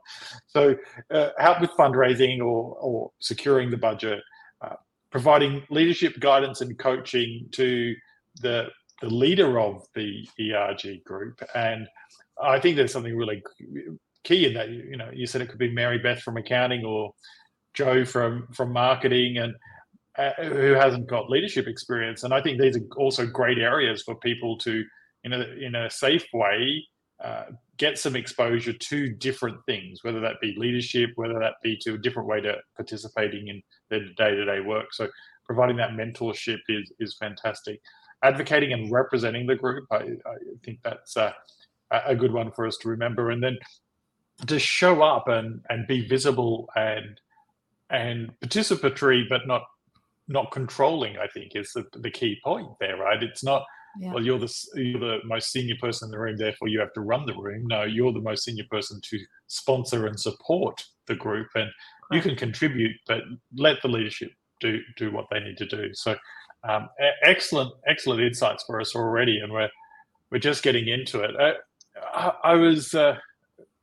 So 0.48 0.76
uh, 1.12 1.30
help 1.38 1.62
with 1.62 1.72
fundraising 1.72 2.40
or, 2.40 2.78
or 2.80 3.12
securing 3.20 3.70
the 3.70 3.78
budget, 3.78 4.20
uh, 4.62 4.76
providing 5.12 5.64
leadership 5.70 6.20
guidance 6.20 6.62
and 6.62 6.78
coaching 6.80 7.48
to 7.52 7.94
the, 8.42 8.68
the 9.02 9.10
leader 9.10 9.60
of 9.60 9.84
the 9.94 10.28
ERG 10.40 11.04
group. 11.04 11.42
And 11.54 11.88
I 12.42 12.60
think 12.60 12.78
there's 12.78 12.94
something 12.94 13.16
really 13.16 13.44
key 14.24 14.48
in 14.48 14.54
that. 14.54 14.70
You 14.70 14.98
know, 14.98 15.10
you 15.14 15.28
said 15.28 15.42
it 15.42 15.50
could 15.50 15.60
be 15.60 15.72
Mary 15.72 16.00
Beth 16.00 16.22
from 16.22 16.38
accounting 16.38 16.86
or 16.86 17.14
Joe 17.74 18.06
from 18.06 18.48
from 18.54 18.72
marketing 18.72 19.38
and 19.38 19.54
uh, 20.18 20.32
who 20.44 20.74
hasn't 20.74 21.08
got 21.08 21.30
leadership 21.30 21.68
experience. 21.68 22.24
And 22.24 22.34
I 22.34 22.42
think 22.42 22.60
these 22.60 22.78
are 22.78 22.86
also 22.98 23.26
great 23.26 23.58
areas 23.58 24.04
for 24.04 24.16
people 24.16 24.58
to, 24.60 24.84
in 25.24 25.34
a, 25.34 25.42
in 25.60 25.76
a 25.76 25.90
safe 25.90 26.26
way, 26.34 26.86
uh, 27.24 27.46
get 27.78 27.98
some 27.98 28.16
exposure 28.16 28.74
to 28.74 29.10
different 29.10 29.58
things, 29.66 30.04
whether 30.04 30.20
that 30.20 30.42
be 30.42 30.56
leadership, 30.58 31.12
whether 31.16 31.40
that 31.40 31.56
be 31.64 31.78
to 31.82 31.94
a 31.94 31.98
different 31.98 32.28
way 32.28 32.42
to 32.42 32.58
participating 32.76 33.48
in 33.48 33.62
their 33.90 34.02
day-to-day 34.18 34.60
work. 34.60 34.88
So 34.92 35.08
providing 35.46 35.78
that 35.78 35.92
mentorship 35.92 36.60
is 36.68 36.92
is 37.00 37.16
fantastic. 37.20 37.80
Advocating 38.24 38.74
and 38.74 38.92
representing 38.92 39.48
the 39.48 39.56
group, 39.56 39.86
I, 39.92 39.98
I 39.98 40.36
think 40.64 40.80
that's 40.84 41.18
uh, 41.18 41.34
a, 41.92 42.02
a 42.08 42.16
good 42.16 42.32
one 42.32 42.52
for 42.52 42.68
us 42.68 42.78
to 42.78 42.90
remember. 42.90 43.32
And 43.32 43.42
then 43.42 43.58
to 44.48 44.60
show 44.60 45.02
up 45.02 45.28
and 45.28 45.62
and 45.70 45.88
be 45.88 46.08
visible 46.08 46.70
and 46.76 47.20
and 47.90 48.32
participatory, 48.44 49.24
but 49.30 49.48
not 49.48 49.64
not 50.28 50.52
controlling. 50.52 51.18
I 51.18 51.28
think 51.28 51.52
is 51.56 51.72
the, 51.74 51.86
the 51.94 52.12
key 52.12 52.38
point 52.44 52.68
there, 52.80 52.98
right? 52.98 53.22
It's 53.22 53.44
not 53.44 53.64
yeah. 54.00 54.14
well, 54.14 54.24
you're 54.24 54.40
the 54.40 54.54
you're 54.76 55.00
the 55.00 55.20
most 55.26 55.52
senior 55.52 55.76
person 55.80 56.08
in 56.08 56.12
the 56.12 56.20
room, 56.20 56.38
therefore 56.38 56.68
you 56.68 56.80
have 56.80 56.94
to 56.94 57.02
run 57.02 57.26
the 57.26 57.36
room. 57.36 57.68
No, 57.68 57.84
you're 57.84 58.14
the 58.14 58.22
most 58.22 58.44
senior 58.44 58.66
person 58.70 59.00
to 59.02 59.20
sponsor 59.48 60.08
and 60.08 60.20
support 60.20 60.84
the 61.08 61.16
group, 61.16 61.48
and 61.56 61.70
you 62.12 62.22
can 62.22 62.36
contribute, 62.36 62.96
but 63.08 63.22
let 63.56 63.82
the 63.82 63.88
leadership 63.88 64.32
do 64.60 64.80
do 64.98 65.12
what 65.12 65.26
they 65.32 65.40
need 65.40 65.58
to 65.58 65.66
do. 65.66 65.94
So, 65.94 66.16
um, 66.68 66.90
excellent 67.24 67.72
excellent 67.88 68.22
insights 68.22 68.64
for 68.66 68.82
us 68.82 68.96
already, 68.96 69.40
and 69.40 69.52
we're 69.52 69.70
we're 70.32 70.40
just 70.40 70.64
getting 70.64 70.88
into 70.88 71.22
it. 71.22 71.40
Uh, 71.40 71.54
I, 72.14 72.34
I, 72.44 72.54
was 72.56 72.96
uh, 72.96 73.18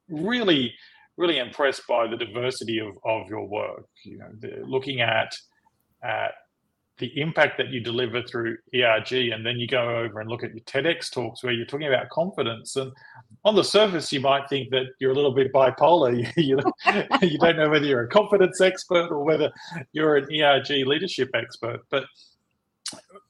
really 0.08 0.74
really 1.16 1.38
impressed 1.38 1.82
by 1.86 2.08
the 2.08 2.16
diversity 2.16 2.80
of, 2.80 2.98
of 3.04 3.28
your 3.28 3.46
work. 3.46 3.84
You 4.04 4.18
know, 4.18 4.28
the, 4.40 4.62
looking 4.64 5.00
at 5.00 5.36
at 6.02 6.32
the 7.00 7.18
impact 7.18 7.56
that 7.56 7.70
you 7.70 7.80
deliver 7.80 8.22
through 8.22 8.58
ERG, 8.74 9.12
and 9.12 9.44
then 9.44 9.58
you 9.58 9.66
go 9.66 9.96
over 9.96 10.20
and 10.20 10.28
look 10.28 10.44
at 10.44 10.54
your 10.54 10.62
TEDx 10.64 11.10
talks 11.10 11.42
where 11.42 11.52
you're 11.52 11.66
talking 11.66 11.88
about 11.88 12.10
confidence. 12.10 12.76
And 12.76 12.92
on 13.44 13.56
the 13.56 13.64
surface, 13.64 14.12
you 14.12 14.20
might 14.20 14.48
think 14.48 14.70
that 14.70 14.84
you're 15.00 15.12
a 15.12 15.14
little 15.14 15.34
bit 15.34 15.52
bipolar. 15.52 16.12
you, 16.36 16.58
you 17.26 17.38
don't 17.38 17.56
know 17.56 17.70
whether 17.70 17.86
you're 17.86 18.04
a 18.04 18.08
confidence 18.08 18.60
expert 18.60 19.10
or 19.10 19.24
whether 19.24 19.50
you're 19.92 20.16
an 20.16 20.28
ERG 20.32 20.86
leadership 20.86 21.30
expert. 21.34 21.80
But 21.90 22.04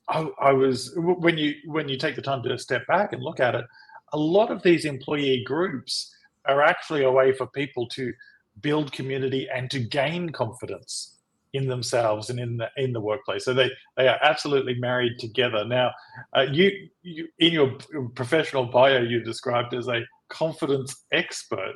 I, 0.09 0.29
I 0.41 0.53
was 0.53 0.93
when 0.97 1.39
you 1.39 1.55
when 1.67 1.89
you 1.89 1.97
take 1.97 2.17
the 2.17 2.23
time 2.23 2.43
to 2.43 2.59
step 2.59 2.87
back 2.89 3.12
and 3.12 3.23
look 3.23 3.39
at 3.39 3.55
it, 3.55 3.65
a 4.12 4.19
lot 4.19 4.50
of 4.50 4.62
these 4.62 4.85
employee 4.85 5.45
groups 5.47 6.12
are 6.47 6.62
actually 6.62 7.05
a 7.05 7.11
way 7.11 7.33
for 7.33 7.47
people 7.47 7.87
to 7.89 8.12
build 8.61 8.91
community 8.91 9.49
and 9.55 9.71
to 9.71 9.79
gain 9.79 10.31
confidence 10.31 11.20
in 11.52 11.66
themselves 11.66 12.30
and 12.30 12.38
in 12.38 12.57
the 12.57 12.69
in 12.76 12.92
the 12.92 13.00
workplace. 13.00 13.45
So 13.45 13.54
they 13.54 13.71
they 13.97 14.09
are 14.09 14.19
absolutely 14.23 14.75
married 14.75 15.19
together. 15.19 15.64
Now, 15.64 15.92
uh, 16.37 16.47
you, 16.50 16.88
you 17.02 17.28
in 17.38 17.52
your 17.52 17.76
professional 18.14 18.66
bio, 18.66 19.00
you 19.00 19.23
described 19.23 19.75
as 19.75 19.88
a 19.88 20.02
confidence 20.28 21.04
expert. 21.12 21.75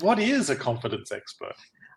What 0.00 0.18
is 0.18 0.50
a 0.50 0.56
confidence 0.56 1.12
expert? 1.12 1.54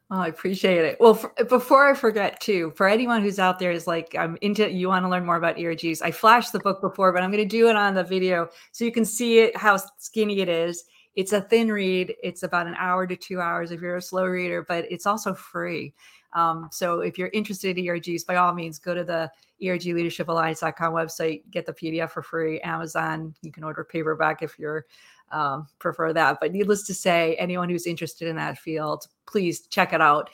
Oh, 0.09 0.19
I 0.19 0.27
appreciate 0.27 0.85
it. 0.85 0.97
Well, 1.01 1.15
for, 1.15 1.33
before 1.49 1.89
I 1.89 1.93
forget, 1.93 2.39
too, 2.39 2.71
for 2.77 2.87
anyone 2.87 3.21
who's 3.21 3.39
out 3.39 3.59
there 3.59 3.71
is 3.71 3.87
like, 3.87 4.15
I'm 4.17 4.37
into, 4.39 4.71
you 4.71 4.87
want 4.87 5.03
to 5.03 5.09
learn 5.09 5.25
more 5.25 5.35
about 5.35 5.57
ERGs. 5.57 6.01
I 6.01 6.11
flashed 6.11 6.53
the 6.53 6.59
book 6.59 6.79
before, 6.79 7.11
but 7.11 7.23
I'm 7.23 7.29
going 7.29 7.43
to 7.43 7.49
do 7.49 7.67
it 7.67 7.75
on 7.75 7.93
the 7.93 8.05
video 8.05 8.47
so 8.71 8.85
you 8.85 8.91
can 8.93 9.03
see 9.03 9.39
it, 9.39 9.57
how 9.57 9.77
skinny 9.97 10.39
it 10.39 10.47
is. 10.47 10.85
It's 11.17 11.33
a 11.33 11.41
thin 11.41 11.71
read. 11.71 12.15
It's 12.23 12.43
about 12.43 12.67
an 12.67 12.75
hour 12.77 13.07
to 13.07 13.15
two 13.15 13.41
hours 13.41 13.71
if 13.71 13.81
you're 13.81 13.97
a 13.97 14.01
slow 14.01 14.25
reader, 14.25 14.63
but 14.63 14.85
it's 14.89 15.07
also 15.07 15.33
free. 15.33 15.93
Um, 16.33 16.69
so 16.71 16.99
if 16.99 17.17
you're 17.17 17.31
interested 17.33 17.75
in 17.75 17.85
ERGs, 17.85 18.23
by 18.25 18.35
all 18.35 18.53
means, 18.53 18.77
go 18.77 18.93
to 18.93 19.03
the 19.03 19.31
ergleadershipalliance.com 19.61 20.93
website, 20.93 21.41
get 21.49 21.65
the 21.65 21.73
PDF 21.73 22.11
for 22.11 22.21
free. 22.21 22.61
Amazon, 22.61 23.33
you 23.41 23.51
can 23.51 23.63
order 23.63 23.83
paperback 23.83 24.43
if 24.43 24.59
you're 24.59 24.85
um, 25.31 25.67
prefer 25.79 26.13
that. 26.13 26.37
But 26.39 26.51
needless 26.51 26.83
to 26.83 26.93
say, 26.93 27.35
anyone 27.35 27.67
who's 27.67 27.87
interested 27.87 28.27
in 28.27 28.35
that 28.35 28.59
field, 28.59 29.07
please 29.25 29.61
check 29.67 29.93
it 29.93 30.01
out. 30.01 30.29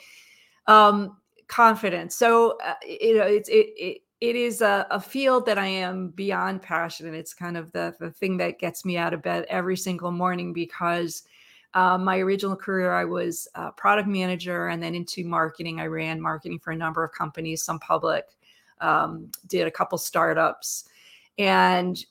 Um, 0.66 1.16
confidence. 1.48 2.14
So 2.14 2.58
uh, 2.64 2.74
you 2.86 3.16
know, 3.16 3.24
it's 3.24 3.48
it, 3.48 3.72
it 3.76 4.02
it 4.28 4.36
is 4.36 4.62
a, 4.62 4.86
a, 4.90 5.00
field 5.00 5.44
that 5.46 5.58
I 5.58 5.66
am 5.66 6.08
beyond 6.08 6.62
passionate. 6.62 7.14
It's 7.14 7.34
kind 7.34 7.56
of 7.56 7.70
the 7.72 7.94
the 8.00 8.10
thing 8.10 8.38
that 8.38 8.58
gets 8.58 8.84
me 8.84 8.96
out 8.96 9.12
of 9.12 9.22
bed 9.22 9.44
every 9.48 9.76
single 9.76 10.10
morning 10.10 10.52
because 10.52 11.24
um, 11.74 12.04
my 12.04 12.18
original 12.18 12.56
career, 12.56 12.92
I 12.92 13.04
was 13.04 13.48
a 13.54 13.72
product 13.72 14.08
manager 14.08 14.68
and 14.68 14.82
then 14.82 14.94
into 14.94 15.24
marketing. 15.24 15.80
I 15.80 15.86
ran 15.86 16.20
marketing 16.20 16.60
for 16.60 16.70
a 16.70 16.76
number 16.76 17.04
of 17.04 17.12
companies, 17.12 17.62
some 17.62 17.80
public, 17.80 18.24
um, 18.80 19.30
did 19.48 19.66
a 19.66 19.70
couple 19.70 19.98
startups, 19.98 20.84
and 21.36 22.02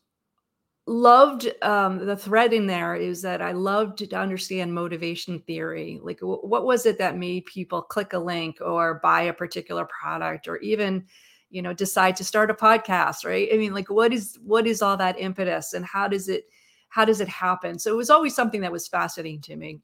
loved 0.86 1.50
um, 1.62 2.06
the 2.06 2.18
thread 2.18 2.52
in 2.52 2.68
there 2.68 2.94
is 2.96 3.22
that 3.22 3.42
I 3.42 3.54
loved 3.54 4.00
to 4.00 4.16
understand 4.16 4.74
motivation 4.74 5.40
theory. 5.40 6.00
Like, 6.04 6.20
w- 6.20 6.42
what 6.42 6.66
was 6.66 6.86
it 6.86 6.98
that 6.98 7.18
made 7.18 7.46
people 7.46 7.82
click 7.82 8.14
a 8.14 8.20
link 8.20 8.58
or 8.60 8.96
buy 8.96 9.24
a 9.24 9.34
particular 9.34 9.86
product 9.86 10.48
or 10.48 10.58
even 10.58 11.06
you 11.54 11.62
know 11.62 11.72
decide 11.72 12.16
to 12.16 12.24
start 12.24 12.52
a 12.52 12.54
podcast 12.54 13.24
right 13.24 13.48
i 13.54 13.58
mean 13.58 13.74
like 13.74 13.90
what 13.90 14.12
is 14.12 14.40
what 14.44 14.68
is 14.68 14.82
all 14.82 14.98
that 14.98 15.20
impetus 15.20 15.74
and 15.74 15.86
how 15.86 16.08
does 16.08 16.28
it 16.28 16.46
how 16.94 17.06
does 17.06 17.22
it 17.22 17.28
happen? 17.28 17.80
So 17.80 17.92
it 17.92 17.98
was 17.98 18.12
always 18.12 18.36
something 18.36 18.62
that 18.62 18.72
was 18.72 18.88
fascinating 18.88 19.42
to 19.42 19.56
me. 19.56 19.80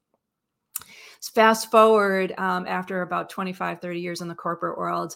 Fast 1.33 1.71
forward 1.71 2.35
um, 2.37 2.67
after 2.67 3.01
about 3.01 3.31
25, 3.31 3.81
30 3.81 3.99
years 3.99 4.21
in 4.21 4.27
the 4.27 4.35
corporate 4.35 4.77
world 4.77 5.15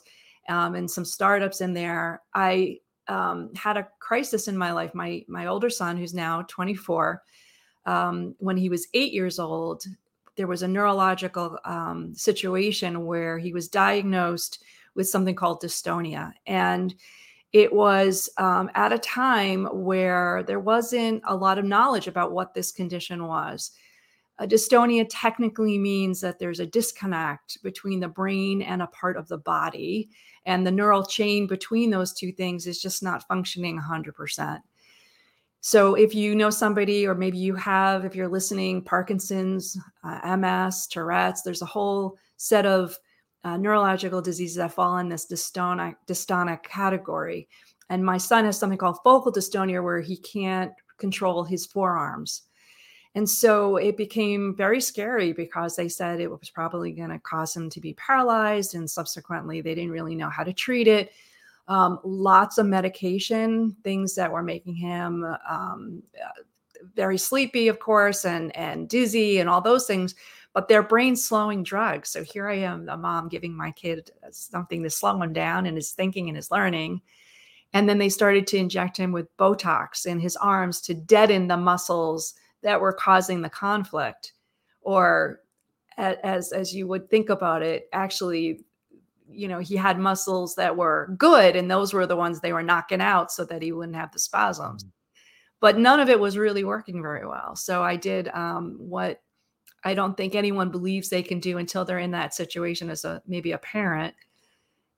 um, 0.50 0.74
and 0.74 0.89
some 0.89 1.05
startups 1.05 1.62
in 1.62 1.72
there, 1.72 2.24
I 2.33 2.79
um, 3.07 3.51
had 3.53 3.77
a 3.77 3.88
crisis 4.00 4.48
in 4.48 4.57
my 4.57 4.72
life. 4.72 4.95
My 4.95 5.24
my 5.27 5.45
older 5.45 5.69
son, 5.69 5.95
who's 5.95 6.15
now 6.15 6.41
24, 6.48 7.22
um, 7.86 8.33
when 8.39 8.57
he 8.57 8.69
was 8.69 8.88
eight 8.95 9.13
years 9.13 9.38
old, 9.38 9.83
there 10.36 10.48
was 10.48 10.63
a 10.63 10.67
neurological 10.67 11.60
um, 11.63 12.15
situation 12.15 13.05
where 13.05 13.38
he 13.38 13.53
was 13.53 13.69
diagnosed 13.69 14.63
with 14.95 15.09
something 15.09 15.35
called 15.35 15.62
dystonia, 15.62 16.33
and 16.45 16.93
it 17.53 17.71
was 17.71 18.29
um, 18.38 18.69
at 18.73 18.91
a 18.91 18.97
time 18.97 19.65
where 19.65 20.43
there 20.43 20.59
wasn't 20.59 21.21
a 21.27 21.35
lot 21.35 21.59
of 21.59 21.65
knowledge 21.65 22.07
about 22.07 22.31
what 22.31 22.53
this 22.53 22.71
condition 22.71 23.27
was. 23.27 23.71
A 24.39 24.47
dystonia 24.47 25.05
technically 25.07 25.77
means 25.77 26.19
that 26.21 26.39
there's 26.39 26.59
a 26.59 26.65
disconnect 26.65 27.62
between 27.62 28.00
the 28.00 28.07
brain 28.07 28.63
and 28.63 28.81
a 28.81 28.88
part 28.88 29.15
of 29.15 29.27
the 29.27 29.38
body, 29.38 30.09
and 30.45 30.65
the 30.65 30.71
neural 30.71 31.05
chain 31.05 31.45
between 31.45 31.91
those 31.91 32.12
two 32.12 32.31
things 32.31 32.65
is 32.65 32.81
just 32.81 33.03
not 33.03 33.27
functioning 33.27 33.79
100%. 33.79 34.59
So, 35.62 35.93
if 35.93 36.13
you 36.13 36.35
know 36.35 36.50
somebody, 36.50 37.07
or 37.07 37.15
maybe 37.15 37.38
you 37.38 37.55
have, 37.55 38.03
if 38.03 38.15
you're 38.15 38.27
listening, 38.27 38.83
Parkinson's, 38.83 39.77
uh, 40.03 40.35
MS, 40.35 40.88
Tourette's, 40.88 41.43
there's 41.43 41.62
a 41.62 41.67
whole 41.67 42.17
set 42.35 42.65
of 42.65 42.97
uh, 43.43 43.57
neurological 43.57 44.21
diseases 44.21 44.57
that 44.57 44.73
fall 44.73 44.97
in 44.97 45.09
this 45.09 45.25
dystonic, 45.25 45.95
dystonic 46.07 46.63
category. 46.63 47.47
And 47.89 48.05
my 48.05 48.17
son 48.17 48.45
has 48.45 48.57
something 48.57 48.77
called 48.77 49.00
focal 49.03 49.31
dystonia 49.31 49.83
where 49.83 50.00
he 50.01 50.17
can't 50.17 50.71
control 50.97 51.43
his 51.43 51.65
forearms. 51.65 52.43
And 53.15 53.29
so 53.29 53.77
it 53.77 53.95
became 53.97 54.55
very 54.55 54.81
scary 54.81 55.33
because 55.33 55.75
they 55.75 55.88
said 55.88 56.19
it 56.19 56.31
was 56.31 56.50
probably 56.50 56.91
going 56.91 57.12
to 57.12 57.19
cause 57.19 57.55
him 57.55 57.69
to 57.69 57.79
be 57.79 57.93
paralyzed. 57.93 58.73
And 58.73 58.89
subsequently, 58.89 59.62
they 59.62 59.75
didn't 59.75 59.91
really 59.91 60.15
know 60.15 60.29
how 60.29 60.43
to 60.43 60.53
treat 60.53 60.88
it. 60.88 61.12
Um, 61.67 62.00
lots 62.03 62.57
of 62.57 62.65
medication, 62.65 63.75
things 63.83 64.15
that 64.15 64.31
were 64.31 64.43
making 64.43 64.75
him 64.75 65.23
um, 65.47 66.01
very 66.95 67.17
sleepy, 67.17 67.67
of 67.67 67.79
course, 67.79 68.25
and, 68.25 68.55
and 68.55 68.89
dizzy, 68.89 69.39
and 69.39 69.50
all 69.50 69.62
those 69.62 69.85
things 69.85 70.15
but 70.53 70.67
they're 70.67 70.83
brain 70.83 71.15
slowing 71.15 71.63
drugs. 71.63 72.10
So 72.10 72.24
here 72.24 72.48
I 72.48 72.57
am, 72.57 72.88
a 72.88 72.95
mom 72.95 73.27
giving 73.27 73.55
my 73.55 73.72
kid 73.72 74.12
something 74.31 74.83
to 74.83 74.89
slow 74.89 75.19
him 75.22 75.33
down 75.33 75.65
in 75.65 75.75
his 75.75 75.91
thinking 75.91 76.29
and 76.29 76.36
his 76.36 76.51
learning. 76.51 77.01
And 77.74 77.89
then 77.89 77.98
they 77.98 78.10
started 78.10 78.45
to 78.48 78.57
inject 78.57 78.95
him 78.95 79.12
with 79.12 79.36
Botox 79.38 80.05
in 80.05 80.19
his 80.19 80.36
arms 80.36 80.79
to 80.81 80.93
deaden 80.93 81.48
the 81.48 81.57
muscles 81.57 82.36
that 82.62 82.79
were 82.79 82.93
causing 82.93 83.41
the 83.41 83.50
conflict. 83.50 84.33
Or 84.81 85.39
as 85.98 86.51
as 86.51 86.74
you 86.74 86.88
would 86.88 87.10
think 87.10 87.29
about 87.29 87.63
it, 87.63 87.89
actually, 87.91 88.63
you 89.27 89.48
know, 89.48 89.60
he 89.60 89.75
had 89.75 89.98
muscles 89.98 90.53
that 90.55 90.75
were 90.75 91.15
good, 91.17 91.55
and 91.55 91.69
those 91.69 91.93
were 91.93 92.05
the 92.05 92.15
ones 92.15 92.39
they 92.39 92.53
were 92.53 92.62
knocking 92.62 93.01
out 93.01 93.31
so 93.31 93.43
that 93.45 93.62
he 93.62 93.72
wouldn't 93.72 93.95
have 93.95 94.12
the 94.12 94.19
spasms. 94.19 94.83
Mm. 94.83 94.89
But 95.60 95.77
none 95.79 96.00
of 96.00 96.10
it 96.10 96.19
was 96.19 96.38
really 96.38 96.63
working 96.63 97.01
very 97.01 97.25
well. 97.25 97.55
So 97.55 97.81
I 97.83 97.95
did 97.95 98.27
um, 98.29 98.75
what 98.77 99.22
I 99.86 99.94
don't 99.94 100.16
think 100.16 100.36
anyone 100.36 100.70
believes 100.70 101.10
they 101.10 101.24
can 101.24 101.40
do 101.40 101.58
until 101.58 101.86
they're 101.86 102.00
in 102.00 102.12
that 102.12 102.34
situation 102.34 102.90
as 102.90 103.06
a 103.06 103.22
maybe 103.28 103.52
a 103.52 103.58
parent. 103.58 104.13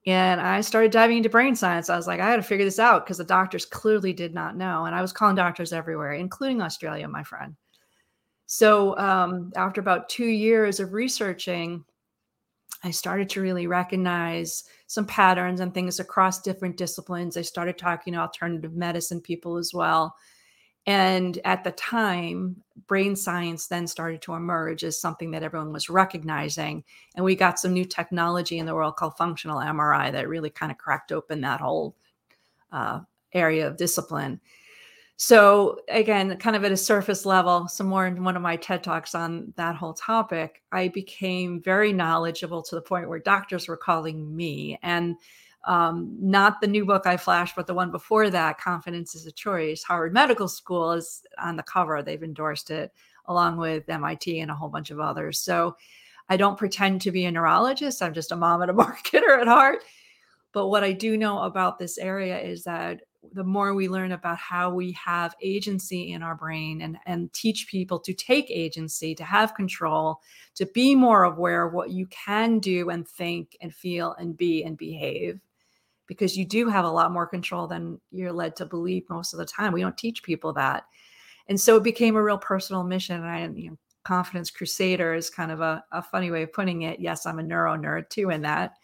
And 0.06 0.40
I 0.40 0.60
started 0.60 0.92
diving 0.92 1.16
into 1.16 1.28
brain 1.28 1.56
science. 1.56 1.90
I 1.90 1.96
was 1.96 2.06
like, 2.06 2.20
I 2.20 2.30
got 2.30 2.36
to 2.36 2.42
figure 2.42 2.64
this 2.64 2.78
out 2.78 3.04
because 3.04 3.18
the 3.18 3.24
doctors 3.24 3.64
clearly 3.64 4.12
did 4.12 4.34
not 4.34 4.56
know. 4.56 4.84
And 4.84 4.94
I 4.94 5.02
was 5.02 5.12
calling 5.12 5.34
doctors 5.34 5.72
everywhere, 5.72 6.12
including 6.12 6.62
Australia, 6.62 7.08
my 7.08 7.24
friend. 7.24 7.56
So 8.46 8.96
um, 8.98 9.52
after 9.56 9.80
about 9.80 10.08
two 10.08 10.26
years 10.26 10.78
of 10.78 10.92
researching, 10.92 11.84
I 12.84 12.92
started 12.92 13.28
to 13.30 13.40
really 13.40 13.66
recognize 13.66 14.62
some 14.86 15.06
patterns 15.06 15.58
and 15.58 15.74
things 15.74 15.98
across 15.98 16.40
different 16.40 16.76
disciplines. 16.76 17.36
I 17.36 17.42
started 17.42 17.76
talking 17.76 18.12
to 18.12 18.20
alternative 18.20 18.74
medicine 18.74 19.20
people 19.20 19.56
as 19.56 19.74
well. 19.74 20.14
And 20.86 21.38
at 21.44 21.64
the 21.64 21.72
time, 21.72 22.62
brain 22.86 23.16
science 23.16 23.66
then 23.66 23.86
started 23.86 24.22
to 24.22 24.34
emerge 24.34 24.84
as 24.84 25.00
something 25.00 25.32
that 25.32 25.42
everyone 25.42 25.72
was 25.72 25.90
recognizing. 25.90 26.84
And 27.16 27.24
we 27.24 27.34
got 27.34 27.58
some 27.58 27.72
new 27.72 27.84
technology 27.84 28.58
in 28.58 28.66
the 28.66 28.74
world 28.74 28.96
called 28.96 29.16
functional 29.16 29.58
MRI 29.58 30.12
that 30.12 30.28
really 30.28 30.50
kind 30.50 30.70
of 30.70 30.78
cracked 30.78 31.10
open 31.10 31.40
that 31.40 31.60
whole 31.60 31.96
uh, 32.70 33.00
area 33.32 33.66
of 33.66 33.76
discipline. 33.76 34.40
so 35.16 35.80
again 35.88 36.36
kind 36.36 36.56
of 36.56 36.64
at 36.64 36.72
a 36.72 36.76
surface 36.76 37.24
level 37.24 37.66
some 37.68 37.86
more 37.86 38.06
in 38.06 38.22
one 38.22 38.36
of 38.36 38.42
my 38.42 38.54
ted 38.56 38.82
talks 38.84 39.14
on 39.14 39.52
that 39.56 39.74
whole 39.74 39.94
topic 39.94 40.62
i 40.72 40.88
became 40.88 41.60
very 41.62 41.92
knowledgeable 41.92 42.62
to 42.62 42.74
the 42.74 42.82
point 42.82 43.08
where 43.08 43.18
doctors 43.18 43.66
were 43.66 43.78
calling 43.78 44.36
me 44.36 44.78
and 44.82 45.16
um, 45.66 46.16
not 46.20 46.60
the 46.60 46.66
new 46.66 46.84
book 46.84 47.06
i 47.06 47.16
flashed 47.16 47.56
but 47.56 47.66
the 47.66 47.74
one 47.74 47.90
before 47.90 48.30
that 48.30 48.58
confidence 48.58 49.14
is 49.14 49.26
a 49.26 49.32
choice 49.32 49.82
harvard 49.82 50.12
medical 50.12 50.48
school 50.48 50.92
is 50.92 51.22
on 51.38 51.56
the 51.56 51.62
cover. 51.62 52.02
They've 52.02 52.22
endorsed 52.22 52.70
it 52.70 52.92
along 53.26 53.56
with 53.58 53.86
mit 53.88 54.26
and 54.26 54.50
a 54.50 54.54
whole 54.54 54.68
bunch 54.68 54.90
of 54.90 55.00
others. 55.00 55.38
So 55.38 55.76
i 56.28 56.36
don't 56.36 56.58
pretend 56.58 57.00
to 57.02 57.10
be 57.10 57.24
a 57.24 57.30
neurologist. 57.30 58.02
I'm 58.02 58.14
just 58.14 58.32
a 58.32 58.36
mom 58.36 58.62
and 58.62 58.70
a 58.70 58.74
marketer 58.82 59.40
at 59.40 59.46
heart. 59.46 59.84
But 60.52 60.68
what 60.68 60.84
i 60.84 60.92
do 60.92 61.16
know 61.16 61.42
about 61.42 61.78
this 61.78 61.98
area 61.98 62.38
is 62.40 62.64
that 62.64 63.02
the 63.32 63.44
more 63.44 63.74
we 63.74 63.88
learn 63.88 64.12
about 64.12 64.38
how 64.38 64.70
we 64.70 64.92
have 64.92 65.34
agency 65.42 66.12
in 66.12 66.22
our 66.22 66.34
brain 66.34 66.82
and, 66.82 66.98
and 67.06 67.32
teach 67.32 67.66
people 67.68 67.98
to 68.00 68.12
take 68.12 68.50
agency, 68.50 69.14
to 69.14 69.24
have 69.24 69.54
control, 69.54 70.20
to 70.54 70.66
be 70.66 70.94
more 70.94 71.24
aware 71.24 71.66
of 71.66 71.72
what 71.72 71.90
you 71.90 72.06
can 72.06 72.58
do 72.58 72.90
and 72.90 73.06
think 73.06 73.56
and 73.60 73.74
feel 73.74 74.14
and 74.18 74.36
be 74.36 74.64
and 74.64 74.76
behave, 74.76 75.40
because 76.06 76.36
you 76.36 76.44
do 76.44 76.68
have 76.68 76.84
a 76.84 76.90
lot 76.90 77.12
more 77.12 77.26
control 77.26 77.66
than 77.66 78.00
you're 78.10 78.32
led 78.32 78.56
to 78.56 78.66
believe 78.66 79.04
most 79.08 79.32
of 79.32 79.38
the 79.38 79.46
time. 79.46 79.72
We 79.72 79.80
don't 79.80 79.96
teach 79.96 80.22
people 80.22 80.52
that. 80.54 80.84
And 81.48 81.60
so 81.60 81.76
it 81.76 81.82
became 81.84 82.16
a 82.16 82.22
real 82.22 82.38
personal 82.38 82.84
mission. 82.84 83.16
And 83.16 83.26
I, 83.26 83.48
you 83.58 83.70
know, 83.70 83.78
confidence 84.04 84.50
crusader 84.50 85.14
is 85.14 85.30
kind 85.30 85.50
of 85.50 85.60
a, 85.60 85.84
a 85.92 86.02
funny 86.02 86.30
way 86.30 86.42
of 86.44 86.52
putting 86.52 86.82
it. 86.82 87.00
Yes, 87.00 87.26
I'm 87.26 87.38
a 87.38 87.42
neuro 87.42 87.76
nerd 87.76 88.08
too 88.08 88.30
in 88.30 88.42
that. 88.42 88.74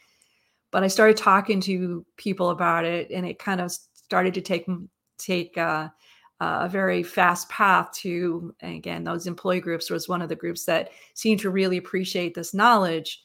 But 0.70 0.82
I 0.82 0.88
started 0.88 1.16
talking 1.16 1.60
to 1.62 2.04
people 2.16 2.50
about 2.50 2.84
it 2.84 3.10
and 3.10 3.26
it 3.26 3.38
kind 3.38 3.60
of 3.60 3.70
started 3.92 4.34
to 4.34 4.40
take 4.40 4.66
take 5.18 5.56
uh, 5.56 5.88
a 6.40 6.68
very 6.68 7.02
fast 7.02 7.48
path 7.48 7.92
to 7.92 8.54
again 8.62 9.04
those 9.04 9.26
employee 9.26 9.60
groups 9.60 9.90
was 9.90 10.08
one 10.08 10.20
of 10.20 10.28
the 10.28 10.34
groups 10.34 10.64
that 10.64 10.90
seemed 11.14 11.38
to 11.40 11.50
really 11.50 11.76
appreciate 11.76 12.34
this 12.34 12.52
knowledge 12.52 13.22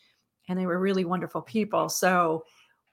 and 0.48 0.60
they 0.60 0.68
were 0.68 0.80
really 0.80 1.04
wonderful 1.04 1.42
people 1.42 1.90
so 1.90 2.44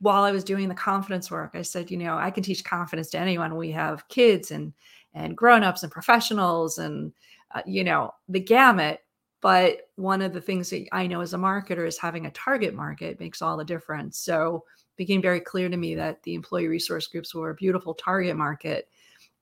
while 0.04 0.22
i 0.22 0.30
was 0.30 0.44
doing 0.44 0.68
the 0.68 0.74
confidence 0.74 1.30
work 1.30 1.50
i 1.54 1.62
said 1.62 1.90
you 1.90 1.96
know 1.96 2.16
i 2.16 2.30
can 2.30 2.42
teach 2.42 2.64
confidence 2.64 3.10
to 3.10 3.18
anyone 3.18 3.56
we 3.56 3.70
have 3.70 4.06
kids 4.08 4.50
and 4.50 4.72
and 5.14 5.36
grown-ups 5.36 5.82
and 5.82 5.92
professionals 5.92 6.78
and 6.78 7.12
uh, 7.54 7.62
you 7.66 7.82
know 7.84 8.12
the 8.28 8.40
gamut 8.40 9.00
but 9.40 9.88
one 9.96 10.22
of 10.22 10.32
the 10.32 10.40
things 10.40 10.70
that 10.70 10.86
i 10.92 11.06
know 11.06 11.20
as 11.20 11.34
a 11.34 11.38
marketer 11.38 11.86
is 11.86 11.98
having 11.98 12.26
a 12.26 12.30
target 12.30 12.74
market 12.74 13.18
makes 13.18 13.42
all 13.42 13.56
the 13.56 13.64
difference 13.64 14.18
so 14.18 14.64
it 14.94 14.96
became 14.96 15.20
very 15.20 15.40
clear 15.40 15.68
to 15.68 15.76
me 15.76 15.96
that 15.96 16.22
the 16.22 16.34
employee 16.34 16.68
resource 16.68 17.08
groups 17.08 17.34
were 17.34 17.50
a 17.50 17.54
beautiful 17.54 17.94
target 17.94 18.36
market. 18.36 18.88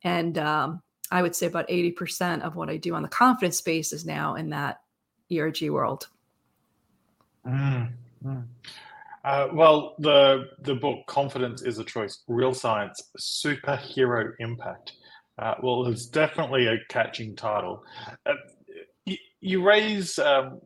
And 0.03 0.39
um, 0.39 0.83
I 1.11 1.21
would 1.21 1.37
say 1.37 1.47
about 1.47 1.69
80% 1.69 2.41
of 2.41 2.57
what 2.57 2.71
I 2.71 2.79
do 2.79 2.95
on 2.95 3.03
the 3.03 3.09
confidence 3.09 3.59
space 3.59 3.93
is 3.93 4.07
now 4.07 4.37
in 4.37 4.49
that 4.51 4.81
ERG 5.31 5.69
world. 5.69 6.09
Mm, 7.47 7.93
mm. 8.25 8.45
Uh, 9.25 9.49
well, 9.53 9.95
the 9.99 10.49
the 10.63 10.75
book 10.75 10.99
"Confidence 11.07 11.63
is 11.63 11.79
a 11.79 11.85
Choice: 11.85 12.23
Real 12.27 12.55
Science, 12.55 13.01
Superhero 13.19 14.33
Impact." 14.41 14.93
Uh, 15.39 15.55
well, 15.63 15.87
it's 15.87 16.07
definitely 16.07 16.67
a 16.67 16.77
catching 16.89 17.35
title. 17.35 17.85
Uh, 18.27 18.35
you, 19.07 19.17
you, 19.41 19.63
raise, 19.65 20.19
um, 20.19 20.61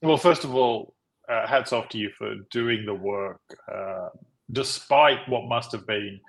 well, 0.00 0.16
first 0.16 0.44
of 0.44 0.54
all, 0.54 0.94
uh, 1.28 1.46
hats 1.46 1.72
off 1.72 1.88
to 1.90 1.98
you 1.98 2.10
for 2.16 2.36
doing 2.50 2.86
the 2.86 2.94
work 2.94 3.40
uh, 3.72 4.08
despite 4.52 5.28
what 5.28 5.48
must 5.48 5.72
have 5.72 5.86
been 5.86 6.20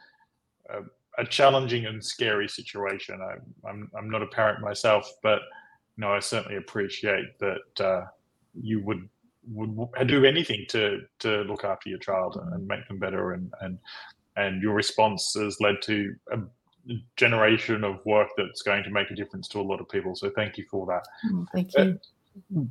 a, 0.69 1.21
a 1.21 1.25
challenging 1.25 1.85
and 1.85 2.03
scary 2.03 2.47
situation. 2.47 3.19
I, 3.21 3.69
I'm, 3.69 3.89
I'm 3.97 4.09
not 4.09 4.23
a 4.23 4.27
parent 4.27 4.61
myself, 4.61 5.09
but 5.21 5.39
you 5.97 6.01
know, 6.01 6.11
I 6.11 6.19
certainly 6.19 6.57
appreciate 6.57 7.37
that 7.39 7.85
uh, 7.85 8.05
you 8.59 8.83
would 8.83 9.07
would 9.47 10.07
do 10.07 10.25
anything 10.25 10.65
to 10.69 11.01
to 11.19 11.41
look 11.41 11.63
after 11.63 11.89
your 11.89 11.99
child 11.99 12.37
and 12.37 12.67
make 12.67 12.87
them 12.87 12.99
better 12.99 13.33
and 13.33 13.53
and 13.61 13.77
and 14.35 14.61
your 14.61 14.73
response 14.73 15.35
has 15.37 15.59
led 15.59 15.75
to 15.83 16.15
a 16.31 16.39
generation 17.15 17.83
of 17.83 18.05
work 18.05 18.29
that's 18.35 18.61
going 18.61 18.83
to 18.83 18.89
make 18.89 19.09
a 19.11 19.15
difference 19.15 19.47
to 19.47 19.59
a 19.59 19.61
lot 19.61 19.79
of 19.79 19.87
people. 19.89 20.15
So 20.15 20.29
thank 20.31 20.57
you 20.57 20.65
for 20.69 20.85
that. 20.87 21.05
Mm, 21.31 21.47
thank 21.53 21.77
you. 21.77 21.99
uh, 22.57 22.61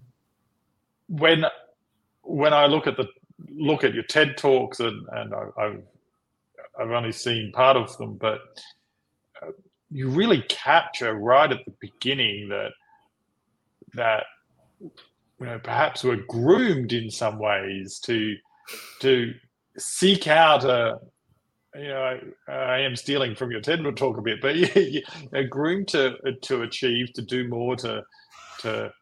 when 1.08 1.44
when 2.22 2.52
i 2.52 2.66
look 2.66 2.86
at 2.86 2.96
the 2.96 3.06
look 3.48 3.84
at 3.84 3.94
your 3.94 4.04
TED 4.04 4.36
talks, 4.36 4.80
and 4.80 5.06
and 5.12 5.34
I, 5.34 5.62
have 5.62 5.82
I've 6.78 6.90
only 6.90 7.12
seen 7.12 7.52
part 7.52 7.76
of 7.76 7.96
them, 7.98 8.16
but 8.16 8.40
uh, 9.42 9.50
you 9.90 10.08
really 10.08 10.42
capture 10.48 11.14
right 11.14 11.50
at 11.50 11.64
the 11.64 11.74
beginning 11.80 12.48
that 12.48 12.72
that 13.94 14.24
you 15.42 15.48
know 15.48 15.58
perhaps 15.58 16.04
we're 16.04 16.24
groomed 16.28 16.92
in 16.92 17.10
some 17.10 17.38
ways 17.38 17.98
to 17.98 18.36
to 19.00 19.34
seek 19.76 20.28
out 20.28 20.64
a 20.64 20.98
you 21.74 21.88
know 21.88 22.18
I, 22.48 22.52
I 22.52 22.78
am 22.80 22.94
stealing 22.94 23.34
from 23.34 23.50
your 23.50 23.60
TED 23.60 23.84
talk 23.96 24.18
a 24.18 24.22
bit, 24.22 24.40
but 24.40 24.54
you, 24.76 25.02
you, 25.32 25.48
groomed 25.48 25.88
to 25.88 26.14
to 26.42 26.62
achieve, 26.62 27.12
to 27.14 27.22
do 27.22 27.48
more, 27.48 27.74
to 27.76 28.04
to 28.60 28.92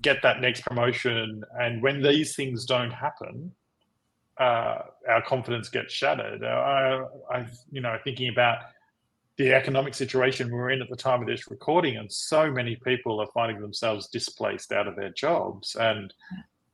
get 0.00 0.22
that 0.22 0.40
next 0.40 0.62
promotion, 0.62 1.44
and 1.58 1.82
when 1.82 2.02
these 2.02 2.34
things 2.34 2.64
don't 2.64 2.92
happen, 2.92 3.52
uh, 4.38 4.78
our 5.06 5.22
confidence 5.26 5.68
gets 5.68 5.92
shattered. 5.92 6.42
I, 6.42 7.02
I, 7.30 7.46
you 7.70 7.82
know, 7.82 7.98
thinking 8.04 8.30
about 8.30 8.60
the 9.40 9.54
economic 9.54 9.94
situation 9.94 10.50
we're 10.50 10.68
in 10.68 10.82
at 10.82 10.90
the 10.90 10.96
time 10.96 11.22
of 11.22 11.26
this 11.26 11.50
recording, 11.50 11.96
and 11.96 12.12
so 12.12 12.50
many 12.50 12.76
people 12.76 13.20
are 13.20 13.28
finding 13.32 13.58
themselves 13.58 14.08
displaced 14.08 14.70
out 14.70 14.86
of 14.86 14.96
their 14.96 15.08
jobs. 15.08 15.76
And 15.76 16.12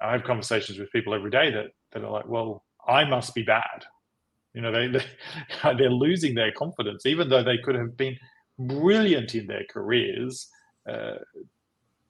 I 0.00 0.10
have 0.10 0.24
conversations 0.24 0.76
with 0.76 0.90
people 0.90 1.14
every 1.14 1.30
day 1.30 1.52
that 1.52 1.66
that 1.92 2.02
are 2.02 2.10
like, 2.10 2.26
"Well, 2.26 2.64
I 2.86 3.04
must 3.04 3.36
be 3.36 3.44
bad." 3.44 3.84
You 4.52 4.62
know, 4.62 4.72
they, 4.72 4.88
they 4.88 5.04
they're 5.78 5.90
losing 5.90 6.34
their 6.34 6.50
confidence, 6.50 7.06
even 7.06 7.28
though 7.28 7.44
they 7.44 7.58
could 7.58 7.76
have 7.76 7.96
been 7.96 8.18
brilliant 8.58 9.36
in 9.36 9.46
their 9.46 9.64
careers. 9.70 10.48
Uh, 10.90 11.18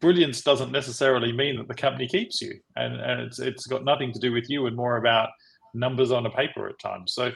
brilliance 0.01 0.41
doesn't 0.41 0.73
necessarily 0.73 1.33
mean 1.33 1.59
that 1.59 1.69
the 1.69 1.75
company 1.75 2.09
keeps 2.09 2.41
you, 2.41 2.59
and, 2.77 2.95
and 2.95 3.21
it's 3.21 3.39
it's 3.41 3.67
got 3.67 3.85
nothing 3.85 4.11
to 4.15 4.19
do 4.19 4.33
with 4.33 4.49
you, 4.49 4.65
and 4.67 4.75
more 4.75 4.97
about 4.97 5.29
numbers 5.75 6.13
on 6.13 6.25
a 6.25 6.31
paper 6.31 6.67
at 6.67 6.79
times. 6.79 7.13
So 7.13 7.31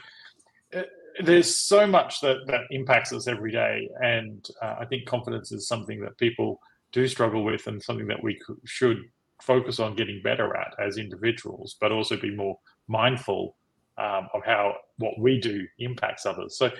uh, 0.75 0.81
there's 1.19 1.57
so 1.57 1.85
much 1.85 2.21
that 2.21 2.37
that 2.47 2.61
impacts 2.71 3.13
us 3.13 3.27
every 3.27 3.51
day, 3.51 3.89
and 4.01 4.47
uh, 4.61 4.75
I 4.79 4.85
think 4.85 5.05
confidence 5.05 5.51
is 5.51 5.67
something 5.67 5.99
that 6.01 6.17
people 6.17 6.59
do 6.91 7.07
struggle 7.07 7.43
with, 7.43 7.67
and 7.67 7.81
something 7.81 8.07
that 8.07 8.23
we 8.23 8.39
should 8.65 8.99
focus 9.41 9.79
on 9.79 9.95
getting 9.95 10.21
better 10.23 10.55
at 10.55 10.73
as 10.79 10.97
individuals, 10.97 11.75
but 11.81 11.91
also 11.91 12.15
be 12.17 12.35
more 12.35 12.57
mindful 12.87 13.55
um, 13.97 14.27
of 14.33 14.43
how 14.45 14.75
what 14.97 15.19
we 15.19 15.39
do 15.39 15.65
impacts 15.79 16.25
others. 16.25 16.57
So, 16.57 16.71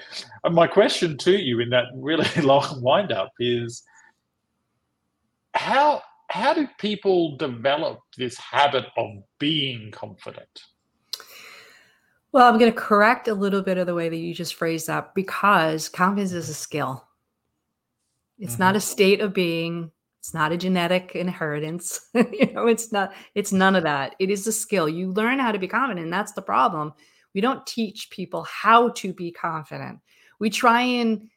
uh, 0.43 0.49
my 0.49 0.67
question 0.67 1.17
to 1.19 1.31
you 1.31 1.59
in 1.59 1.69
that 1.69 1.85
really 1.95 2.27
long 2.41 2.81
wind 2.81 3.11
up 3.11 3.31
is 3.39 3.83
how 5.53 6.01
how 6.29 6.53
do 6.53 6.67
people 6.79 7.35
develop 7.37 7.99
this 8.17 8.37
habit 8.37 8.85
of 8.97 9.09
being 9.37 9.91
confident? 9.91 10.61
Well, 12.31 12.47
I'm 12.47 12.57
going 12.57 12.71
to 12.71 12.77
correct 12.77 13.27
a 13.27 13.33
little 13.33 13.61
bit 13.61 13.77
of 13.77 13.87
the 13.87 13.95
way 13.95 14.07
that 14.07 14.15
you 14.15 14.33
just 14.33 14.55
phrased 14.55 14.87
that 14.87 15.13
because 15.13 15.89
confidence 15.89 16.31
is 16.31 16.49
a 16.49 16.53
skill. 16.53 17.05
It's 18.39 18.53
mm-hmm. 18.53 18.63
not 18.63 18.75
a 18.75 18.81
state 18.81 19.19
of 19.19 19.33
being. 19.33 19.91
It's 20.19 20.33
not 20.33 20.51
a 20.51 20.57
genetic 20.57 21.15
inheritance. 21.15 21.99
you 22.13 22.53
know, 22.53 22.67
it's 22.67 22.91
not, 22.91 23.13
it's 23.35 23.51
none 23.51 23.75
of 23.75 23.83
that. 23.83 24.15
It 24.19 24.29
is 24.29 24.47
a 24.47 24.51
skill. 24.51 24.87
You 24.87 25.11
learn 25.11 25.39
how 25.39 25.51
to 25.51 25.59
be 25.59 25.67
confident. 25.67 26.05
And 26.05 26.13
that's 26.13 26.31
the 26.31 26.41
problem. 26.41 26.93
We 27.33 27.41
don't 27.41 27.65
teach 27.65 28.09
people 28.11 28.43
how 28.43 28.89
to 28.89 29.13
be 29.13 29.31
confident. 29.31 29.99
We 30.39 30.49
try 30.49 30.81
and 30.81 31.29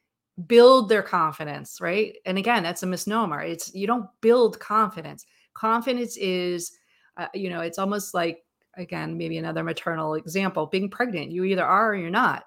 build 0.46 0.88
their 0.88 1.02
confidence, 1.02 1.80
right? 1.80 2.16
And 2.26 2.38
again, 2.38 2.62
that's 2.62 2.83
a 2.83 2.87
misnomer. 2.87 3.40
It's 3.40 3.74
you 3.74 3.87
don't 3.87 4.09
build 4.20 4.59
confidence. 4.61 5.24
Confidence 5.54 6.16
is, 6.16 6.72
uh, 7.16 7.28
you 7.35 7.50
know, 7.50 7.61
it's 7.61 7.78
almost 7.78 8.14
like 8.14 8.44
again, 8.77 9.17
maybe 9.17 9.39
another 9.39 9.63
maternal 9.63 10.15
example, 10.15 10.67
being 10.67 10.91
pregnant, 10.91 11.31
you 11.31 11.45
either 11.45 11.65
are 11.65 11.91
or 11.91 11.95
you're 11.95 12.11
not, 12.11 12.45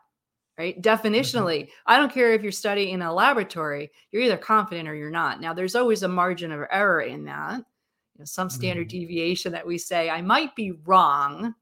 right? 0.57 0.79
Mm-hmm. 0.79 1.07
Definitionally, 1.07 1.61
mm-hmm. 1.61 1.71
I 1.85 1.97
don't 1.97 2.11
care 2.11 2.33
if 2.33 2.41
you're 2.41 2.51
studying 2.51 2.93
in 2.93 3.01
a 3.01 3.13
laboratory, 3.13 3.91
you're 4.11 4.23
either 4.23 4.37
confident 4.37 4.87
or 4.87 4.95
you're 4.95 5.09
not. 5.09 5.41
Now, 5.41 5.53
there's 5.53 5.75
always 5.75 6.03
a 6.03 6.07
margin 6.07 6.51
of 6.51 6.67
error 6.71 7.01
in 7.01 7.25
that, 7.25 7.57
you 7.57 8.19
know, 8.19 8.25
some 8.25 8.49
standard 8.49 8.89
mm-hmm. 8.89 8.99
deviation 8.99 9.51
that 9.53 9.65
we 9.65 9.77
say, 9.77 10.09
I 10.09 10.21
might 10.21 10.55
be 10.55 10.71
wrong 10.85 11.53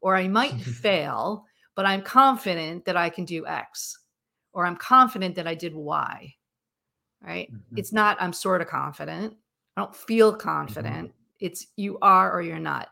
or 0.00 0.16
I 0.16 0.28
might 0.28 0.60
fail, 0.60 1.44
but 1.74 1.86
I'm 1.86 2.02
confident 2.02 2.84
that 2.84 2.96
I 2.96 3.10
can 3.10 3.24
do 3.24 3.46
X 3.46 3.98
or 4.52 4.64
I'm 4.66 4.76
confident 4.76 5.34
that 5.36 5.46
I 5.46 5.54
did 5.54 5.74
Y, 5.74 6.34
right? 7.22 7.52
Mm-hmm. 7.52 7.78
It's 7.78 7.92
not, 7.92 8.16
I'm 8.20 8.32
sort 8.32 8.62
of 8.62 8.68
confident. 8.68 9.34
I 9.76 9.82
don't 9.82 9.94
feel 9.94 10.32
mm-hmm. 10.32 10.40
confident. 10.40 11.12
It's 11.38 11.66
you 11.76 11.98
are 12.00 12.32
or 12.32 12.40
you're 12.40 12.58
not 12.58 12.88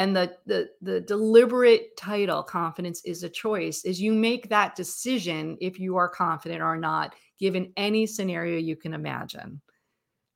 and 0.00 0.16
the 0.16 0.34
the 0.46 0.70
the 0.80 1.02
deliberate 1.02 1.94
title 1.94 2.42
confidence 2.42 3.04
is 3.04 3.22
a 3.22 3.28
choice 3.28 3.84
is 3.84 4.00
you 4.00 4.14
make 4.14 4.48
that 4.48 4.74
decision 4.74 5.58
if 5.60 5.78
you 5.78 5.96
are 5.96 6.08
confident 6.08 6.62
or 6.62 6.78
not 6.78 7.14
given 7.38 7.70
any 7.76 8.06
scenario 8.06 8.58
you 8.58 8.76
can 8.76 8.94
imagine. 8.94 9.60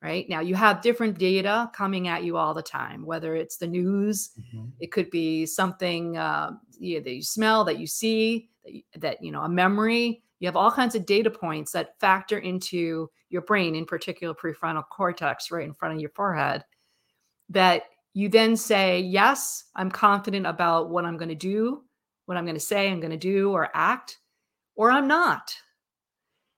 Right 0.03 0.29
now, 0.29 0.41
you 0.41 0.55
have 0.55 0.83
different 0.83 1.17
data 1.17 1.71
coming 1.75 2.09
at 2.09 2.25
you 2.25 2.37
all 2.37 2.53
the 2.53 2.63
time, 2.63 3.07
whether 3.07 3.35
it's 3.37 3.57
the 3.57 3.67
news, 3.67 4.33
mm-hmm. 4.39 4.67
it 4.79 4.93
could 4.93 5.09
be 5.11 5.47
something 5.47 6.19
uh, 6.19 6.51
that 6.79 7.15
you 7.15 7.23
smell, 7.23 7.65
that 7.65 7.79
you 7.79 7.87
see, 7.87 8.51
that, 8.65 8.75
you, 8.75 8.83
that 8.99 9.25
you 9.25 9.33
know, 9.33 9.41
a 9.41 9.49
memory. 9.49 10.23
You 10.41 10.49
have 10.49 10.57
all 10.57 10.71
kinds 10.71 10.95
of 10.95 11.07
data 11.07 11.31
points 11.31 11.73
that 11.73 11.99
factor 12.01 12.37
into 12.37 13.09
your 13.31 13.41
brain, 13.41 13.75
in 13.75 13.87
particular 13.87 14.35
prefrontal 14.35 14.85
cortex, 14.91 15.51
right 15.51 15.65
in 15.65 15.73
front 15.73 15.95
of 15.95 16.01
your 16.03 16.11
forehead, 16.11 16.65
that 17.49 17.85
you 18.15 18.29
then 18.29 18.57
say, 18.57 19.01
Yes, 19.01 19.65
I'm 19.75 19.91
confident 19.91 20.47
about 20.47 20.89
what 20.89 21.05
I'm 21.05 21.19
going 21.19 21.29
to 21.29 21.35
do, 21.35 21.83
what 22.27 22.39
I'm 22.39 22.45
going 22.45 22.57
to 22.57 22.61
say, 22.61 22.91
I'm 22.91 23.01
going 23.01 23.11
to 23.11 23.17
do 23.17 23.53
or 23.53 23.69
act, 23.75 24.19
or 24.77 24.91
I'm 24.91 25.07
not. 25.07 25.55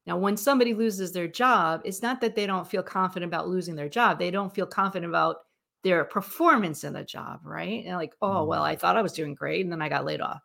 Now, 0.07 0.17
when 0.17 0.37
somebody 0.37 0.73
loses 0.73 1.11
their 1.11 1.27
job, 1.27 1.81
it's 1.85 2.03
not 2.03 2.21
that 2.21 2.37
they 2.37 2.47
don't 2.47 2.69
feel 2.69 2.83
confident 2.83 3.29
about 3.29 3.49
losing 3.49 3.75
their 3.75 3.89
job. 3.89 4.19
They 4.19 4.31
don't 4.31 4.55
feel 4.55 4.67
confident 4.67 5.11
about 5.11 5.39
their 5.83 6.05
performance 6.05 6.85
in 6.85 6.93
the 6.93 7.03
job, 7.03 7.41
right? 7.43 7.85
And 7.85 7.97
like, 7.97 8.15
oh, 8.23 8.45
well, 8.45 8.63
I 8.63 8.77
mm. 8.77 8.79
thought 8.79 8.97
I 8.97 9.03
was 9.03 9.13
doing 9.13 9.35
great 9.35 9.63
and 9.63 9.73
then 9.73 9.83
I 9.83 9.89
got 9.89 10.05
laid 10.05 10.21
off. 10.21 10.43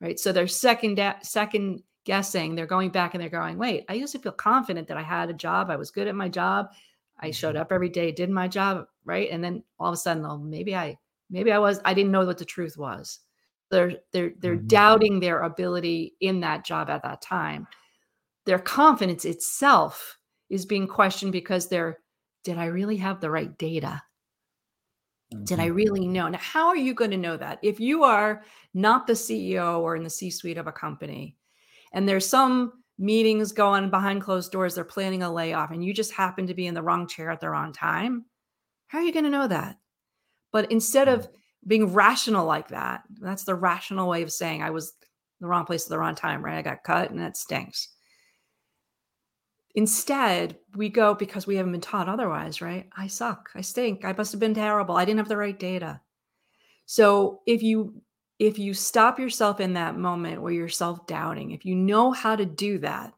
Right. 0.00 0.18
So 0.18 0.32
they're 0.32 0.48
second 0.48 1.00
second 1.22 1.82
guessing. 2.04 2.54
They're 2.54 2.66
going 2.66 2.90
back 2.90 3.14
and 3.14 3.22
they're 3.22 3.30
going, 3.30 3.56
wait, 3.56 3.84
I 3.88 3.94
used 3.94 4.12
to 4.12 4.18
feel 4.18 4.32
confident 4.32 4.88
that 4.88 4.96
I 4.96 5.02
had 5.02 5.30
a 5.30 5.34
job. 5.34 5.70
I 5.70 5.76
was 5.76 5.90
good 5.90 6.08
at 6.08 6.14
my 6.14 6.28
job. 6.28 6.70
I 7.20 7.30
showed 7.30 7.54
mm-hmm. 7.54 7.62
up 7.62 7.72
every 7.72 7.88
day, 7.88 8.12
did 8.12 8.30
my 8.30 8.48
job, 8.48 8.86
right? 9.04 9.28
And 9.30 9.42
then 9.42 9.62
all 9.78 9.88
of 9.88 9.94
a 9.94 9.96
sudden, 9.96 10.24
oh, 10.24 10.38
maybe 10.38 10.74
I 10.74 10.98
maybe 11.30 11.52
I 11.52 11.58
was 11.58 11.80
I 11.84 11.94
didn't 11.94 12.12
know 12.12 12.24
what 12.24 12.38
the 12.38 12.44
truth 12.44 12.76
was. 12.76 13.20
They're 13.70 13.96
they're 14.12 14.32
they're 14.38 14.56
mm-hmm. 14.56 14.66
doubting 14.66 15.20
their 15.20 15.42
ability 15.42 16.14
in 16.20 16.40
that 16.40 16.64
job 16.64 16.90
at 16.90 17.02
that 17.02 17.22
time. 17.22 17.66
Their 18.46 18.58
confidence 18.58 19.24
itself 19.24 20.18
is 20.50 20.66
being 20.66 20.86
questioned 20.86 21.32
because 21.32 21.68
they're 21.68 21.98
did 22.44 22.58
I 22.58 22.66
really 22.66 22.98
have 22.98 23.20
the 23.20 23.30
right 23.30 23.56
data? 23.56 24.02
Mm-hmm. 25.32 25.44
Did 25.44 25.60
I 25.60 25.66
mm-hmm. 25.66 25.76
really 25.76 26.06
know? 26.06 26.28
Now, 26.28 26.38
how 26.38 26.68
are 26.68 26.76
you 26.76 26.94
going 26.94 27.10
to 27.10 27.16
know 27.16 27.36
that? 27.36 27.58
If 27.62 27.80
you 27.80 28.04
are 28.04 28.44
not 28.74 29.06
the 29.06 29.14
CEO 29.14 29.80
or 29.80 29.96
in 29.96 30.04
the 30.04 30.10
C 30.10 30.30
suite 30.30 30.58
of 30.58 30.66
a 30.66 30.72
company, 30.72 31.36
and 31.92 32.08
there's 32.08 32.26
some 32.28 32.83
meetings 32.98 33.52
going 33.52 33.90
behind 33.90 34.22
closed 34.22 34.52
doors, 34.52 34.74
they're 34.74 34.84
planning 34.84 35.22
a 35.22 35.32
layoff, 35.32 35.70
and 35.70 35.84
you 35.84 35.92
just 35.92 36.12
happen 36.12 36.46
to 36.46 36.54
be 36.54 36.66
in 36.66 36.74
the 36.74 36.82
wrong 36.82 37.06
chair 37.06 37.30
at 37.30 37.40
the 37.40 37.50
wrong 37.50 37.72
time, 37.72 38.24
how 38.86 38.98
are 38.98 39.02
you 39.02 39.12
going 39.12 39.24
to 39.24 39.30
know 39.30 39.48
that? 39.48 39.78
But 40.52 40.70
instead 40.70 41.08
of 41.08 41.22
mm. 41.22 41.30
being 41.66 41.92
rational 41.92 42.46
like 42.46 42.68
that, 42.68 43.02
that's 43.20 43.44
the 43.44 43.54
rational 43.54 44.08
way 44.08 44.22
of 44.22 44.32
saying 44.32 44.62
I 44.62 44.70
was 44.70 44.92
the 45.40 45.48
wrong 45.48 45.64
place 45.64 45.84
at 45.84 45.90
the 45.90 45.98
wrong 45.98 46.14
time, 46.14 46.44
right? 46.44 46.58
I 46.58 46.62
got 46.62 46.84
cut 46.84 47.10
and 47.10 47.18
that 47.20 47.36
stinks. 47.36 47.88
Instead, 49.74 50.56
we 50.76 50.88
go 50.88 51.14
because 51.14 51.46
we 51.48 51.56
haven't 51.56 51.72
been 51.72 51.80
taught 51.80 52.08
otherwise, 52.08 52.60
right? 52.60 52.88
I 52.96 53.08
suck. 53.08 53.50
I 53.56 53.60
stink. 53.60 54.04
I 54.04 54.14
must 54.16 54.30
have 54.30 54.40
been 54.40 54.54
terrible. 54.54 54.96
I 54.96 55.04
didn't 55.04 55.18
have 55.18 55.28
the 55.28 55.36
right 55.36 55.58
data. 55.58 56.00
So 56.86 57.40
if 57.46 57.62
you 57.62 58.00
if 58.38 58.58
you 58.58 58.74
stop 58.74 59.18
yourself 59.18 59.60
in 59.60 59.74
that 59.74 59.96
moment 59.96 60.42
where 60.42 60.52
you're 60.52 60.68
self-doubting, 60.68 61.52
if 61.52 61.64
you 61.64 61.74
know 61.74 62.12
how 62.12 62.36
to 62.36 62.44
do 62.44 62.78
that, 62.78 63.12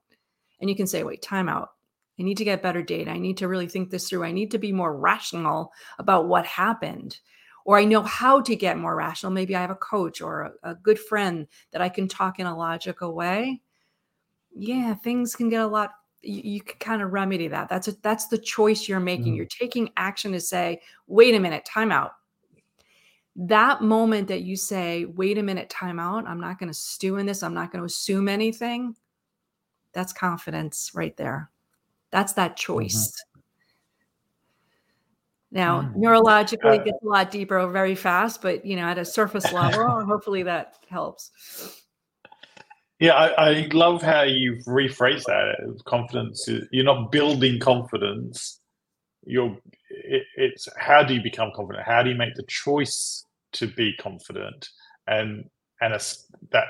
and 0.61 0.71
you 0.71 0.77
can 0.77 0.87
say, 0.87 1.03
wait, 1.03 1.23
time 1.23 1.49
out. 1.49 1.71
I 2.19 2.23
need 2.23 2.39
to 2.39 2.45
get 2.45 2.63
better 2.63 2.83
data. 2.83 3.11
I 3.11 3.19
need 3.19 3.37
to 3.39 3.49
really 3.49 3.69
think 3.69 3.91
this 3.91 4.09
through. 4.09 4.25
I 4.25 4.33
need 4.33 4.51
to 4.53 4.59
be 4.59 4.73
more 4.73 4.97
rational 4.97 5.71
about 5.99 6.29
what 6.29 6.47
happened. 6.47 7.19
Or 7.67 7.79
I 7.79 7.85
know 7.85 8.03
how 8.03 8.41
to 8.41 8.57
get 8.57 8.79
more 8.79 8.97
rational. 8.97 9.33
Maybe 9.33 9.55
I 9.55 9.61
have 9.61 9.71
a 9.71 9.75
coach 9.75 10.23
or 10.23 10.55
a, 10.63 10.71
a 10.71 10.75
good 10.77 10.99
friend 10.99 11.47
that 11.73 11.83
I 11.83 11.91
can 11.91 12.09
talk 12.09 12.39
in 12.39 12.47
a 12.47 12.57
logical 12.57 13.15
way. 13.15 13.61
Yeah, 14.55 14.95
things 14.95 15.37
can 15.37 15.51
get 15.51 15.61
a 15.61 15.67
lot 15.67 15.93
you, 16.27 16.43
you 16.45 16.61
can 16.61 16.79
kind 16.79 17.03
of 17.03 17.13
remedy 17.13 17.49
that. 17.49 17.69
That's 17.69 17.89
a, 17.89 17.93
that's 18.03 18.29
the 18.29 18.39
choice 18.39 18.89
you're 18.89 19.01
making. 19.01 19.35
Mm. 19.35 19.37
You're 19.37 19.47
taking 19.47 19.91
action 19.97 20.33
to 20.33 20.41
say, 20.41 20.81
wait 21.07 21.35
a 21.35 21.41
minute, 21.41 21.65
time 21.65 21.93
out. 21.93 22.13
That 23.39 23.83
moment 23.83 24.29
that 24.29 24.43
you 24.43 24.57
say, 24.57 25.05
wait 25.05 25.37
a 25.37 25.43
minute, 25.43 25.69
time 25.69 25.99
out. 25.99 26.27
I'm 26.27 26.41
not 26.41 26.59
going 26.59 26.71
to 26.71 26.79
stew 26.79 27.17
in 27.17 27.27
this. 27.27 27.43
I'm 27.43 27.55
not 27.55 27.71
going 27.71 27.81
to 27.81 27.87
assume 27.87 28.29
anything. 28.29 28.97
That's 29.93 30.13
confidence 30.13 30.93
right 30.95 31.17
there. 31.17 31.51
That's 32.11 32.33
that 32.35 32.53
mm-hmm. 32.53 32.73
choice. 32.73 33.09
Mm-hmm. 33.09 33.37
Now, 35.53 35.83
mm. 35.83 35.97
neurologically, 35.97 36.65
uh, 36.65 36.81
it 36.81 36.85
gets 36.85 37.03
a 37.03 37.07
lot 37.07 37.31
deeper 37.31 37.67
very 37.69 37.95
fast, 37.95 38.43
but 38.43 38.65
you 38.65 38.77
know, 38.77 38.83
at 38.83 38.99
a 38.99 39.05
surface 39.05 39.53
level, 39.53 40.05
hopefully 40.07 40.43
that 40.43 40.77
helps. 40.89 41.31
Yeah, 42.99 43.13
I, 43.13 43.51
I, 43.51 43.69
love 43.73 44.01
how 44.01 44.23
you've 44.23 44.65
rephrased 44.65 45.25
that. 45.25 45.83
Confidence. 45.85 46.49
You're 46.71 46.85
not 46.85 47.13
building 47.13 47.61
confidence. 47.61 48.61
You're. 49.25 49.57
It, 49.91 50.23
it's 50.37 50.67
how 50.79 51.03
do 51.03 51.15
you 51.15 51.23
become 51.23 51.53
confident? 51.55 51.87
How 51.87 52.03
do 52.03 52.11
you 52.11 52.17
make 52.17 52.35
the 52.35 52.45
choice 52.45 53.26
to 53.59 53.67
be 53.67 53.95
confident? 54.01 54.69
And 55.07 55.49
and 55.81 55.95
a, 55.95 56.01
that 56.53 56.67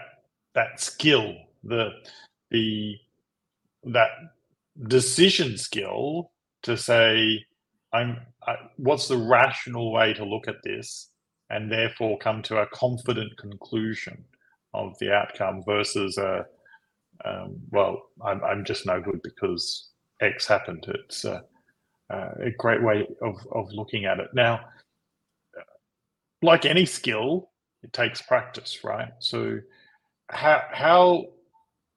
that 0.54 0.80
skill, 0.80 1.34
the 1.64 1.90
the 2.50 2.96
that 3.84 4.10
decision 4.88 5.56
skill 5.58 6.32
to 6.62 6.76
say, 6.76 7.44
I'm. 7.92 8.18
I, 8.46 8.54
what's 8.76 9.08
the 9.08 9.16
rational 9.16 9.92
way 9.92 10.14
to 10.14 10.24
look 10.24 10.46
at 10.46 10.62
this, 10.62 11.10
and 11.50 11.70
therefore 11.70 12.18
come 12.18 12.42
to 12.42 12.58
a 12.58 12.66
confident 12.68 13.36
conclusion 13.38 14.24
of 14.72 14.96
the 15.00 15.12
outcome 15.12 15.62
versus 15.66 16.16
a 16.18 16.46
um, 17.24 17.56
well, 17.70 18.02
I'm, 18.24 18.42
I'm 18.44 18.64
just 18.64 18.86
no 18.86 19.00
good 19.00 19.20
because 19.22 19.90
X 20.20 20.46
happened. 20.46 20.86
It's 20.88 21.24
a, 21.24 21.42
a 22.10 22.50
great 22.58 22.82
way 22.82 23.06
of, 23.22 23.36
of 23.52 23.72
looking 23.72 24.04
at 24.04 24.20
it. 24.20 24.28
Now, 24.34 24.60
like 26.42 26.64
any 26.64 26.86
skill, 26.86 27.50
it 27.82 27.92
takes 27.92 28.22
practice, 28.22 28.84
right? 28.84 29.12
So, 29.18 29.60
how 30.30 30.62
how 30.70 31.26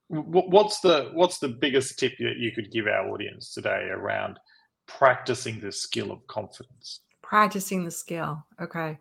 what's 0.08 0.80
the 0.80 1.10
what's 1.14 1.40
the 1.40 1.48
biggest 1.48 2.00
tip 2.00 2.14
that 2.20 2.38
you 2.38 2.52
could 2.52 2.72
give 2.72 2.88
our 2.88 3.10
audience 3.10 3.54
today 3.54 3.88
around 3.92 4.40
practicing 4.88 5.60
the 5.60 5.72
skill 5.72 6.12
of 6.12 6.26
confidence? 6.28 7.02
Practicing 7.22 7.86
the 7.86 7.92
skill. 7.92 8.44
Okay. 8.62 8.98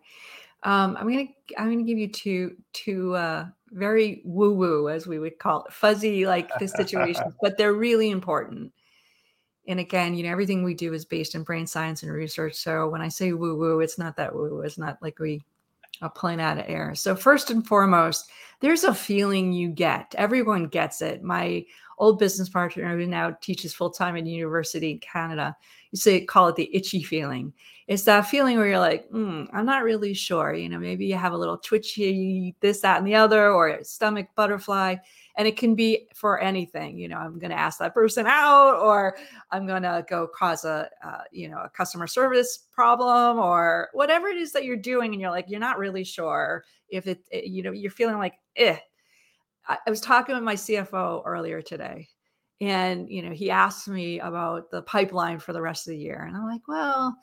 Um, 0.63 0.97
I'm 0.97 1.07
gonna 1.07 1.27
I'm 1.57 1.71
gonna 1.71 1.83
give 1.83 1.97
you 1.97 2.11
two 2.11 2.57
two 2.73 3.15
uh, 3.15 3.45
very 3.71 4.21
woo 4.25 4.53
woo 4.53 4.89
as 4.89 5.07
we 5.07 5.19
would 5.19 5.39
call 5.39 5.63
it, 5.63 5.73
fuzzy 5.73 6.25
like 6.25 6.49
the 6.59 6.67
situations, 6.67 7.33
but 7.41 7.57
they're 7.57 7.73
really 7.73 8.09
important. 8.09 8.71
And 9.69 9.79
again, 9.79 10.15
you 10.15 10.23
know, 10.23 10.31
everything 10.31 10.63
we 10.63 10.73
do 10.73 10.93
is 10.93 11.05
based 11.05 11.35
in 11.35 11.43
brain 11.43 11.65
science 11.65 12.03
and 12.03 12.11
research. 12.11 12.55
So 12.55 12.89
when 12.89 13.01
I 13.01 13.07
say 13.07 13.31
woo 13.31 13.55
woo, 13.55 13.79
it's 13.79 13.97
not 13.97 14.17
that 14.17 14.35
woo. 14.35 14.61
It's 14.61 14.77
not 14.77 14.97
like 15.01 15.19
we 15.19 15.41
are 16.01 16.09
playing 16.09 16.41
out 16.41 16.57
of 16.57 16.65
air. 16.67 16.95
So 16.95 17.15
first 17.15 17.51
and 17.51 17.65
foremost, 17.65 18.29
there's 18.59 18.83
a 18.83 18.93
feeling 18.93 19.53
you 19.53 19.69
get. 19.69 20.13
Everyone 20.17 20.65
gets 20.67 21.01
it. 21.01 21.23
My 21.23 21.65
old 21.97 22.19
business 22.19 22.49
partner 22.49 22.97
who 22.97 23.05
now 23.05 23.37
teaches 23.41 23.73
full 23.73 23.89
time 23.89 24.17
at 24.17 24.25
university 24.25 24.91
in 24.91 24.99
Canada 24.99 25.55
you 25.91 25.97
say 25.97 26.21
call 26.21 26.47
it 26.47 26.55
the 26.55 26.69
itchy 26.75 27.03
feeling. 27.03 27.53
It's 27.87 28.03
that 28.03 28.27
feeling 28.27 28.57
where 28.57 28.67
you're 28.67 28.79
like, 28.79 29.09
mm, 29.09 29.47
I'm 29.51 29.65
not 29.65 29.83
really 29.83 30.13
sure. 30.13 30.53
You 30.53 30.69
know, 30.69 30.77
maybe 30.77 31.07
you 31.07 31.15
have 31.15 31.33
a 31.33 31.37
little 31.37 31.57
twitchy, 31.57 32.55
this, 32.59 32.81
that, 32.81 32.99
and 32.99 33.07
the 33.07 33.15
other, 33.15 33.51
or 33.51 33.83
stomach 33.83 34.27
butterfly. 34.35 34.97
And 35.39 35.47
it 35.47 35.57
can 35.57 35.73
be 35.73 36.07
for 36.13 36.39
anything. 36.39 36.99
You 36.99 37.07
know, 37.07 37.17
I'm 37.17 37.39
going 37.39 37.49
to 37.49 37.57
ask 37.57 37.79
that 37.79 37.95
person 37.95 38.27
out, 38.27 38.79
or 38.79 39.17
I'm 39.49 39.65
going 39.65 39.81
to 39.81 40.05
go 40.07 40.27
cause 40.27 40.65
a, 40.65 40.87
uh, 41.03 41.21
you 41.31 41.49
know, 41.49 41.57
a 41.57 41.69
customer 41.69 42.05
service 42.05 42.67
problem, 42.71 43.39
or 43.39 43.89
whatever 43.93 44.27
it 44.27 44.37
is 44.37 44.51
that 44.51 44.65
you're 44.65 44.77
doing. 44.77 45.13
And 45.13 45.21
you're 45.21 45.31
like, 45.31 45.45
you're 45.47 45.59
not 45.59 45.79
really 45.79 46.03
sure 46.03 46.63
if 46.89 47.07
it, 47.07 47.21
it 47.31 47.45
you 47.45 47.63
know, 47.63 47.71
you're 47.71 47.89
feeling 47.89 48.17
like, 48.19 48.35
eh. 48.57 48.77
I, 49.67 49.77
I 49.87 49.89
was 49.89 50.01
talking 50.01 50.35
with 50.35 50.43
my 50.43 50.55
CFO 50.55 51.23
earlier 51.25 51.61
today, 51.63 52.07
and 52.61 53.09
you 53.09 53.21
know 53.21 53.31
he 53.31 53.49
asked 53.49 53.87
me 53.87 54.19
about 54.19 54.69
the 54.71 54.81
pipeline 54.81 55.39
for 55.39 55.53
the 55.53 55.61
rest 55.61 55.87
of 55.87 55.91
the 55.91 55.97
year 55.97 56.25
and 56.27 56.35
i'm 56.35 56.45
like 56.45 56.67
well 56.67 57.15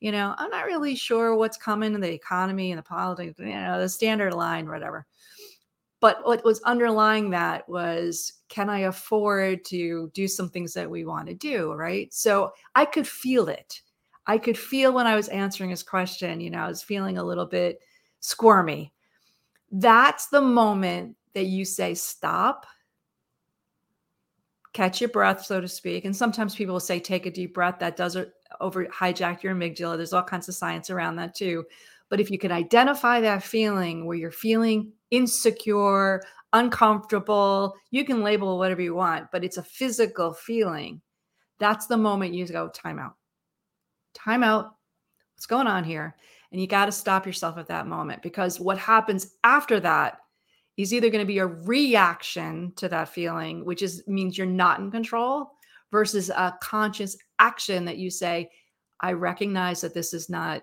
you 0.00 0.12
know 0.12 0.34
i'm 0.38 0.50
not 0.50 0.66
really 0.66 0.94
sure 0.94 1.34
what's 1.34 1.56
coming 1.56 1.94
in 1.94 2.00
the 2.00 2.12
economy 2.12 2.70
and 2.70 2.78
the 2.78 2.82
politics 2.82 3.38
you 3.38 3.46
know 3.46 3.80
the 3.80 3.88
standard 3.88 4.34
line 4.34 4.68
whatever 4.68 5.06
but 6.00 6.24
what 6.24 6.44
was 6.44 6.60
underlying 6.62 7.30
that 7.30 7.68
was 7.68 8.34
can 8.48 8.68
i 8.68 8.80
afford 8.80 9.64
to 9.64 10.10
do 10.14 10.28
some 10.28 10.48
things 10.48 10.72
that 10.72 10.90
we 10.90 11.04
want 11.04 11.26
to 11.26 11.34
do 11.34 11.72
right 11.74 12.12
so 12.12 12.52
i 12.74 12.84
could 12.84 13.06
feel 13.06 13.48
it 13.48 13.80
i 14.26 14.36
could 14.38 14.58
feel 14.58 14.92
when 14.92 15.06
i 15.06 15.16
was 15.16 15.28
answering 15.28 15.70
his 15.70 15.82
question 15.82 16.40
you 16.40 16.50
know 16.50 16.60
i 16.60 16.68
was 16.68 16.82
feeling 16.82 17.18
a 17.18 17.24
little 17.24 17.46
bit 17.46 17.80
squirmy 18.20 18.92
that's 19.72 20.28
the 20.28 20.40
moment 20.40 21.16
that 21.34 21.46
you 21.46 21.64
say 21.64 21.94
stop 21.94 22.66
catch 24.76 25.00
your 25.00 25.08
breath, 25.08 25.44
so 25.44 25.58
to 25.58 25.66
speak. 25.66 26.04
And 26.04 26.14
sometimes 26.14 26.54
people 26.54 26.74
will 26.74 26.80
say, 26.80 27.00
take 27.00 27.24
a 27.24 27.30
deep 27.30 27.54
breath. 27.54 27.78
That 27.78 27.96
does 27.96 28.14
uh, 28.14 28.26
over 28.60 28.84
hijack 28.86 29.42
your 29.42 29.54
amygdala. 29.54 29.96
There's 29.96 30.12
all 30.12 30.22
kinds 30.22 30.48
of 30.48 30.54
science 30.54 30.90
around 30.90 31.16
that 31.16 31.34
too. 31.34 31.64
But 32.08 32.20
if 32.20 32.30
you 32.30 32.38
can 32.38 32.52
identify 32.52 33.20
that 33.20 33.42
feeling 33.42 34.06
where 34.06 34.16
you're 34.16 34.30
feeling 34.30 34.92
insecure, 35.10 36.22
uncomfortable. 36.52 37.74
You 37.90 38.04
can 38.04 38.22
label 38.22 38.58
whatever 38.58 38.82
you 38.82 38.94
want, 38.94 39.26
but 39.30 39.44
it's 39.44 39.58
a 39.58 39.62
physical 39.62 40.32
feeling. 40.32 41.00
That's 41.58 41.86
the 41.86 41.96
moment 41.96 42.34
you 42.34 42.46
go, 42.46 42.68
time 42.68 42.98
out. 42.98 43.14
Time 44.14 44.42
out. 44.42 44.72
What's 45.34 45.46
going 45.46 45.66
on 45.66 45.84
here? 45.84 46.16
And 46.52 46.60
you 46.60 46.66
got 46.66 46.86
to 46.86 46.92
stop 46.92 47.26
yourself 47.26 47.58
at 47.58 47.68
that 47.68 47.86
moment 47.86 48.22
because 48.22 48.60
what 48.60 48.78
happens 48.78 49.34
after 49.44 49.80
that 49.80 50.18
is 50.76 50.92
either 50.92 51.10
going 51.10 51.24
to 51.24 51.26
be 51.26 51.38
a 51.38 51.46
reaction 51.46 52.72
to 52.76 52.88
that 52.88 53.08
feeling, 53.08 53.64
which 53.64 53.82
is 53.82 54.02
means 54.06 54.36
you're 54.36 54.46
not 54.46 54.78
in 54.78 54.90
control, 54.90 55.50
versus 55.90 56.30
a 56.30 56.56
conscious 56.62 57.16
action 57.38 57.84
that 57.84 57.98
you 57.98 58.10
say, 58.10 58.50
I 59.00 59.12
recognize 59.12 59.80
that 59.82 59.94
this 59.94 60.14
is 60.14 60.28
not 60.28 60.62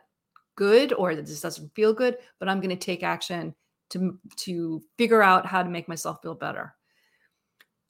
good 0.55 0.93
or 0.93 1.15
that 1.15 1.25
this 1.25 1.41
doesn't 1.41 1.73
feel 1.75 1.93
good, 1.93 2.17
but 2.39 2.49
I'm 2.49 2.59
going 2.59 2.69
to 2.69 2.75
take 2.75 3.03
action 3.03 3.55
to 3.89 4.17
to 4.37 4.81
figure 4.97 5.21
out 5.21 5.45
how 5.45 5.63
to 5.63 5.69
make 5.69 5.87
myself 5.87 6.21
feel 6.21 6.35
better. 6.35 6.75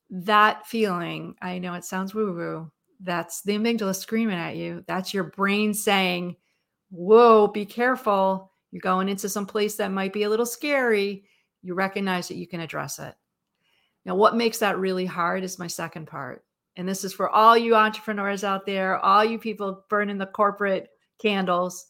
That 0.09 0.67
feeling, 0.67 1.35
I 1.41 1.59
know 1.59 1.73
it 1.73 1.85
sounds 1.85 2.13
woo-woo. 2.13 2.71
That's 2.99 3.41
the 3.41 3.53
amygdala 3.53 3.95
screaming 3.95 4.37
at 4.37 4.55
you. 4.55 4.83
That's 4.87 5.13
your 5.13 5.23
brain 5.25 5.73
saying, 5.73 6.35
"Whoa, 6.89 7.47
be 7.47 7.65
careful. 7.65 8.51
You're 8.71 8.81
going 8.81 9.09
into 9.09 9.29
some 9.29 9.45
place 9.45 9.75
that 9.77 9.91
might 9.91 10.13
be 10.13 10.23
a 10.23 10.29
little 10.29 10.45
scary." 10.45 11.25
You 11.61 11.73
recognize 11.73 12.27
that 12.27 12.35
you 12.35 12.47
can 12.47 12.59
address 12.59 12.99
it. 12.99 13.15
Now, 14.05 14.15
what 14.15 14.35
makes 14.35 14.59
that 14.59 14.77
really 14.77 15.05
hard 15.05 15.43
is 15.43 15.57
my 15.57 15.67
second 15.67 16.07
part. 16.07 16.43
And 16.75 16.87
this 16.87 17.03
is 17.03 17.13
for 17.13 17.29
all 17.29 17.57
you 17.57 17.75
entrepreneurs 17.75 18.43
out 18.43 18.65
there, 18.65 18.97
all 18.97 19.23
you 19.23 19.39
people 19.39 19.85
burning 19.89 20.17
the 20.17 20.25
corporate 20.25 20.89
candles. 21.21 21.87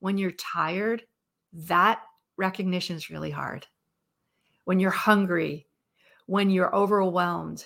When 0.00 0.18
you're 0.18 0.32
tired, 0.32 1.04
that 1.52 2.02
recognition 2.36 2.96
is 2.96 3.10
really 3.10 3.30
hard. 3.30 3.66
When 4.64 4.80
you're 4.80 4.90
hungry, 4.90 5.66
when 6.26 6.50
you're 6.50 6.74
overwhelmed, 6.74 7.64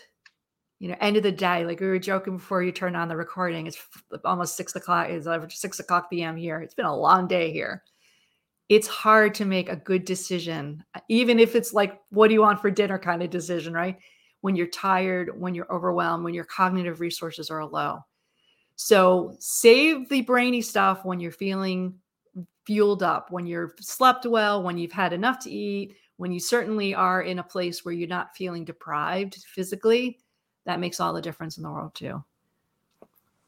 you 0.80 0.88
know, 0.88 0.96
end 1.00 1.16
of 1.16 1.22
the 1.22 1.32
day, 1.32 1.64
like 1.64 1.80
we 1.80 1.86
were 1.86 1.98
joking 1.98 2.36
before 2.36 2.62
you 2.62 2.72
turned 2.72 2.96
on 2.96 3.08
the 3.08 3.16
recording, 3.16 3.66
it's 3.66 3.78
almost 4.24 4.56
six 4.56 4.74
o'clock, 4.74 5.08
it's 5.08 5.26
over 5.26 5.48
six 5.48 5.80
o'clock 5.80 6.10
PM 6.10 6.36
here. 6.36 6.60
It's 6.60 6.74
been 6.74 6.86
a 6.86 6.96
long 6.96 7.26
day 7.26 7.52
here. 7.52 7.82
It's 8.68 8.88
hard 8.88 9.34
to 9.36 9.44
make 9.44 9.68
a 9.68 9.76
good 9.76 10.04
decision, 10.04 10.82
uh, 10.94 11.00
even 11.08 11.38
if 11.38 11.54
it's 11.54 11.72
like, 11.74 12.00
what 12.10 12.28
do 12.28 12.34
you 12.34 12.40
want 12.40 12.60
for 12.60 12.70
dinner 12.70 12.98
kind 12.98 13.22
of 13.22 13.30
decision, 13.30 13.74
right? 13.74 13.98
When 14.40 14.56
you're 14.56 14.66
tired, 14.66 15.38
when 15.38 15.54
you're 15.54 15.72
overwhelmed, 15.72 16.24
when 16.24 16.34
your 16.34 16.44
cognitive 16.44 17.00
resources 17.00 17.50
are 17.50 17.64
low. 17.64 18.00
So 18.76 19.36
save 19.38 20.08
the 20.08 20.22
brainy 20.22 20.62
stuff 20.62 21.04
when 21.04 21.20
you're 21.20 21.30
feeling 21.30 21.94
fueled 22.66 23.02
up, 23.02 23.30
when 23.30 23.46
you've 23.46 23.74
slept 23.80 24.26
well, 24.26 24.62
when 24.62 24.78
you've 24.78 24.92
had 24.92 25.12
enough 25.12 25.38
to 25.40 25.50
eat, 25.50 25.96
when 26.16 26.32
you 26.32 26.40
certainly 26.40 26.94
are 26.94 27.22
in 27.22 27.38
a 27.38 27.42
place 27.42 27.84
where 27.84 27.94
you're 27.94 28.08
not 28.08 28.36
feeling 28.36 28.64
deprived 28.64 29.36
physically, 29.46 30.18
that 30.64 30.80
makes 30.80 31.00
all 31.00 31.12
the 31.12 31.20
difference 31.20 31.56
in 31.56 31.62
the 31.62 31.70
world 31.70 31.94
too. 31.94 32.22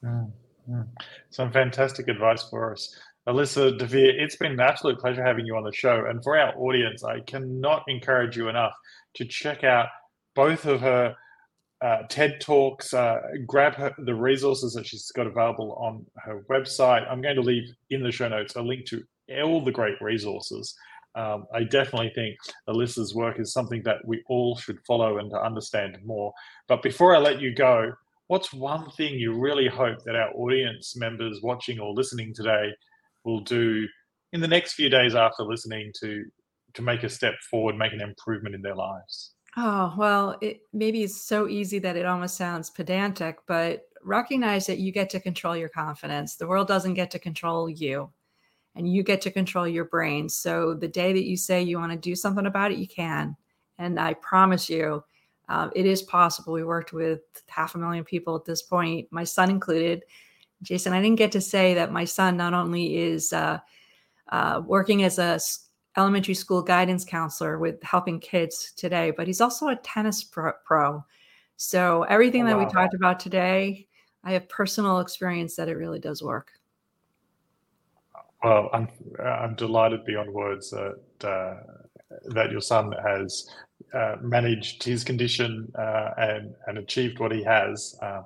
Mm, 0.04 0.30
mm. 0.68 0.86
Some 1.30 1.52
fantastic 1.52 2.08
advice 2.08 2.42
for 2.48 2.72
us. 2.72 2.98
Alyssa 3.26 3.76
Dver, 3.76 3.96
it's 3.96 4.36
been 4.36 4.52
an 4.52 4.60
absolute 4.60 4.98
pleasure 5.00 5.24
having 5.24 5.46
you 5.46 5.56
on 5.56 5.64
the 5.64 5.72
show. 5.72 6.04
And 6.08 6.22
for 6.22 6.38
our 6.38 6.56
audience, 6.56 7.02
I 7.02 7.20
cannot 7.20 7.84
encourage 7.88 8.36
you 8.36 8.48
enough 8.48 8.74
to 9.14 9.24
check 9.24 9.64
out 9.64 9.88
both 10.34 10.66
of 10.66 10.80
her 10.80 11.16
uh, 11.86 12.02
TED 12.08 12.40
Talks, 12.40 12.92
uh, 12.92 13.20
grab 13.46 13.74
her, 13.74 13.94
the 13.98 14.14
resources 14.14 14.72
that 14.74 14.86
she's 14.86 15.12
got 15.12 15.28
available 15.28 15.72
on 15.74 16.04
her 16.16 16.44
website. 16.50 17.08
I'm 17.08 17.22
going 17.22 17.36
to 17.36 17.42
leave 17.42 17.68
in 17.90 18.02
the 18.02 18.10
show 18.10 18.26
notes 18.26 18.56
a 18.56 18.62
link 18.62 18.86
to 18.86 19.04
all 19.44 19.64
the 19.64 19.70
great 19.70 19.94
resources. 20.00 20.74
Um, 21.14 21.46
I 21.54 21.62
definitely 21.62 22.10
think 22.12 22.36
Alyssa's 22.68 23.14
work 23.14 23.38
is 23.38 23.52
something 23.52 23.84
that 23.84 24.04
we 24.04 24.24
all 24.28 24.56
should 24.56 24.80
follow 24.84 25.18
and 25.18 25.30
to 25.30 25.40
understand 25.40 25.96
more. 26.04 26.32
But 26.66 26.82
before 26.82 27.14
I 27.14 27.20
let 27.20 27.40
you 27.40 27.54
go, 27.54 27.92
what's 28.26 28.52
one 28.52 28.90
thing 28.96 29.14
you 29.14 29.38
really 29.38 29.68
hope 29.68 30.02
that 30.06 30.16
our 30.16 30.32
audience 30.34 30.96
members 30.96 31.38
watching 31.40 31.78
or 31.78 31.94
listening 31.94 32.34
today 32.34 32.72
will 33.24 33.42
do 33.42 33.86
in 34.32 34.40
the 34.40 34.48
next 34.48 34.72
few 34.72 34.88
days 34.88 35.14
after 35.14 35.44
listening 35.44 35.92
to 36.00 36.24
to 36.74 36.82
make 36.82 37.04
a 37.04 37.08
step 37.08 37.34
forward, 37.48 37.78
make 37.78 37.92
an 37.92 38.02
improvement 38.02 38.56
in 38.56 38.60
their 38.60 38.74
lives? 38.74 39.35
Oh, 39.56 39.94
well, 39.96 40.36
it 40.42 40.60
maybe 40.72 41.02
it's 41.02 41.20
so 41.20 41.48
easy 41.48 41.78
that 41.78 41.96
it 41.96 42.04
almost 42.04 42.36
sounds 42.36 42.68
pedantic, 42.68 43.38
but 43.46 43.88
recognize 44.02 44.66
that 44.66 44.78
you 44.78 44.92
get 44.92 45.08
to 45.10 45.20
control 45.20 45.56
your 45.56 45.70
confidence. 45.70 46.36
The 46.36 46.46
world 46.46 46.68
doesn't 46.68 46.94
get 46.94 47.10
to 47.12 47.18
control 47.18 47.68
you, 47.70 48.10
and 48.74 48.92
you 48.92 49.02
get 49.02 49.22
to 49.22 49.30
control 49.30 49.66
your 49.66 49.86
brain. 49.86 50.28
So 50.28 50.74
the 50.74 50.88
day 50.88 51.12
that 51.14 51.24
you 51.24 51.36
say 51.38 51.62
you 51.62 51.78
want 51.78 51.92
to 51.92 51.98
do 51.98 52.14
something 52.14 52.46
about 52.46 52.70
it, 52.72 52.78
you 52.78 52.86
can. 52.86 53.34
And 53.78 53.98
I 53.98 54.14
promise 54.14 54.68
you, 54.68 55.02
uh, 55.48 55.70
it 55.74 55.86
is 55.86 56.02
possible. 56.02 56.52
We 56.52 56.64
worked 56.64 56.92
with 56.92 57.20
half 57.48 57.74
a 57.74 57.78
million 57.78 58.04
people 58.04 58.36
at 58.36 58.44
this 58.44 58.62
point, 58.62 59.08
my 59.10 59.24
son 59.24 59.50
included. 59.50 60.04
Jason, 60.62 60.92
I 60.92 61.02
didn't 61.02 61.18
get 61.18 61.32
to 61.32 61.40
say 61.40 61.74
that 61.74 61.92
my 61.92 62.04
son 62.04 62.36
not 62.36 62.54
only 62.54 62.96
is 62.96 63.32
uh, 63.32 63.58
uh, 64.30 64.62
working 64.66 65.02
as 65.02 65.18
a 65.18 65.38
elementary 65.96 66.34
school 66.34 66.62
guidance 66.62 67.04
counselor 67.04 67.58
with 67.58 67.82
helping 67.82 68.20
kids 68.20 68.72
today, 68.76 69.12
but 69.16 69.26
he's 69.26 69.40
also 69.40 69.68
a 69.68 69.76
tennis 69.76 70.24
pro. 70.24 71.04
So 71.56 72.02
everything 72.04 72.42
oh, 72.42 72.46
that 72.46 72.58
we 72.58 72.66
talked 72.66 72.94
about 72.94 73.18
today, 73.18 73.86
I 74.22 74.32
have 74.32 74.48
personal 74.48 75.00
experience 75.00 75.56
that 75.56 75.68
it 75.68 75.76
really 75.76 75.98
does 75.98 76.22
work. 76.22 76.52
Well, 78.44 78.68
I'm 78.72 78.88
I'm 79.24 79.54
delighted 79.54 80.04
beyond 80.04 80.32
words 80.32 80.70
that 80.70 81.26
uh, 81.26 81.54
that 82.26 82.50
your 82.50 82.60
son 82.60 82.92
has 83.02 83.50
uh, 83.94 84.16
managed 84.20 84.82
his 84.82 85.02
condition 85.02 85.72
uh, 85.78 86.10
and 86.18 86.54
and 86.66 86.78
achieved 86.78 87.18
what 87.18 87.32
he 87.32 87.42
has, 87.42 87.98
um, 88.02 88.24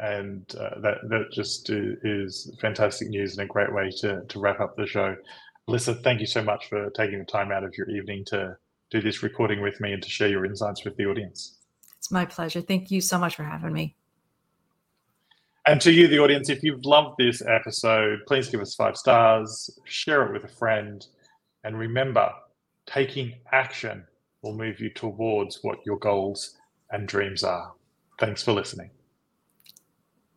and 0.00 0.54
uh, 0.58 0.80
that 0.80 0.98
that 1.08 1.30
just 1.32 1.70
is 1.70 2.54
fantastic 2.60 3.08
news 3.08 3.38
and 3.38 3.44
a 3.44 3.52
great 3.52 3.72
way 3.72 3.90
to 3.98 4.22
to 4.28 4.40
wrap 4.40 4.60
up 4.60 4.76
the 4.76 4.86
show. 4.86 5.14
Alyssa, 5.68 6.02
thank 6.02 6.20
you 6.20 6.26
so 6.26 6.42
much 6.42 6.68
for 6.68 6.90
taking 6.90 7.18
the 7.18 7.24
time 7.24 7.52
out 7.52 7.64
of 7.64 7.76
your 7.76 7.88
evening 7.90 8.24
to 8.26 8.56
do 8.90 9.00
this 9.00 9.22
recording 9.22 9.62
with 9.62 9.80
me 9.80 9.92
and 9.92 10.02
to 10.02 10.10
share 10.10 10.28
your 10.28 10.44
insights 10.44 10.84
with 10.84 10.96
the 10.96 11.06
audience. 11.06 11.58
It's 11.98 12.10
my 12.10 12.24
pleasure. 12.24 12.60
Thank 12.60 12.90
you 12.90 13.00
so 13.00 13.18
much 13.18 13.36
for 13.36 13.44
having 13.44 13.72
me. 13.72 13.96
And 15.66 15.80
to 15.82 15.92
you, 15.92 16.08
the 16.08 16.18
audience, 16.18 16.48
if 16.48 16.64
you've 16.64 16.84
loved 16.84 17.14
this 17.18 17.40
episode, 17.46 18.18
please 18.26 18.48
give 18.48 18.60
us 18.60 18.74
five 18.74 18.96
stars, 18.96 19.70
share 19.84 20.26
it 20.26 20.32
with 20.32 20.44
a 20.44 20.54
friend, 20.54 21.06
and 21.62 21.78
remember, 21.78 22.28
taking 22.86 23.34
action 23.52 24.04
will 24.42 24.56
move 24.56 24.80
you 24.80 24.90
towards 24.90 25.60
what 25.62 25.78
your 25.86 25.98
goals 25.98 26.56
and 26.90 27.06
dreams 27.06 27.44
are. 27.44 27.72
Thanks 28.18 28.42
for 28.42 28.52
listening. 28.52 28.90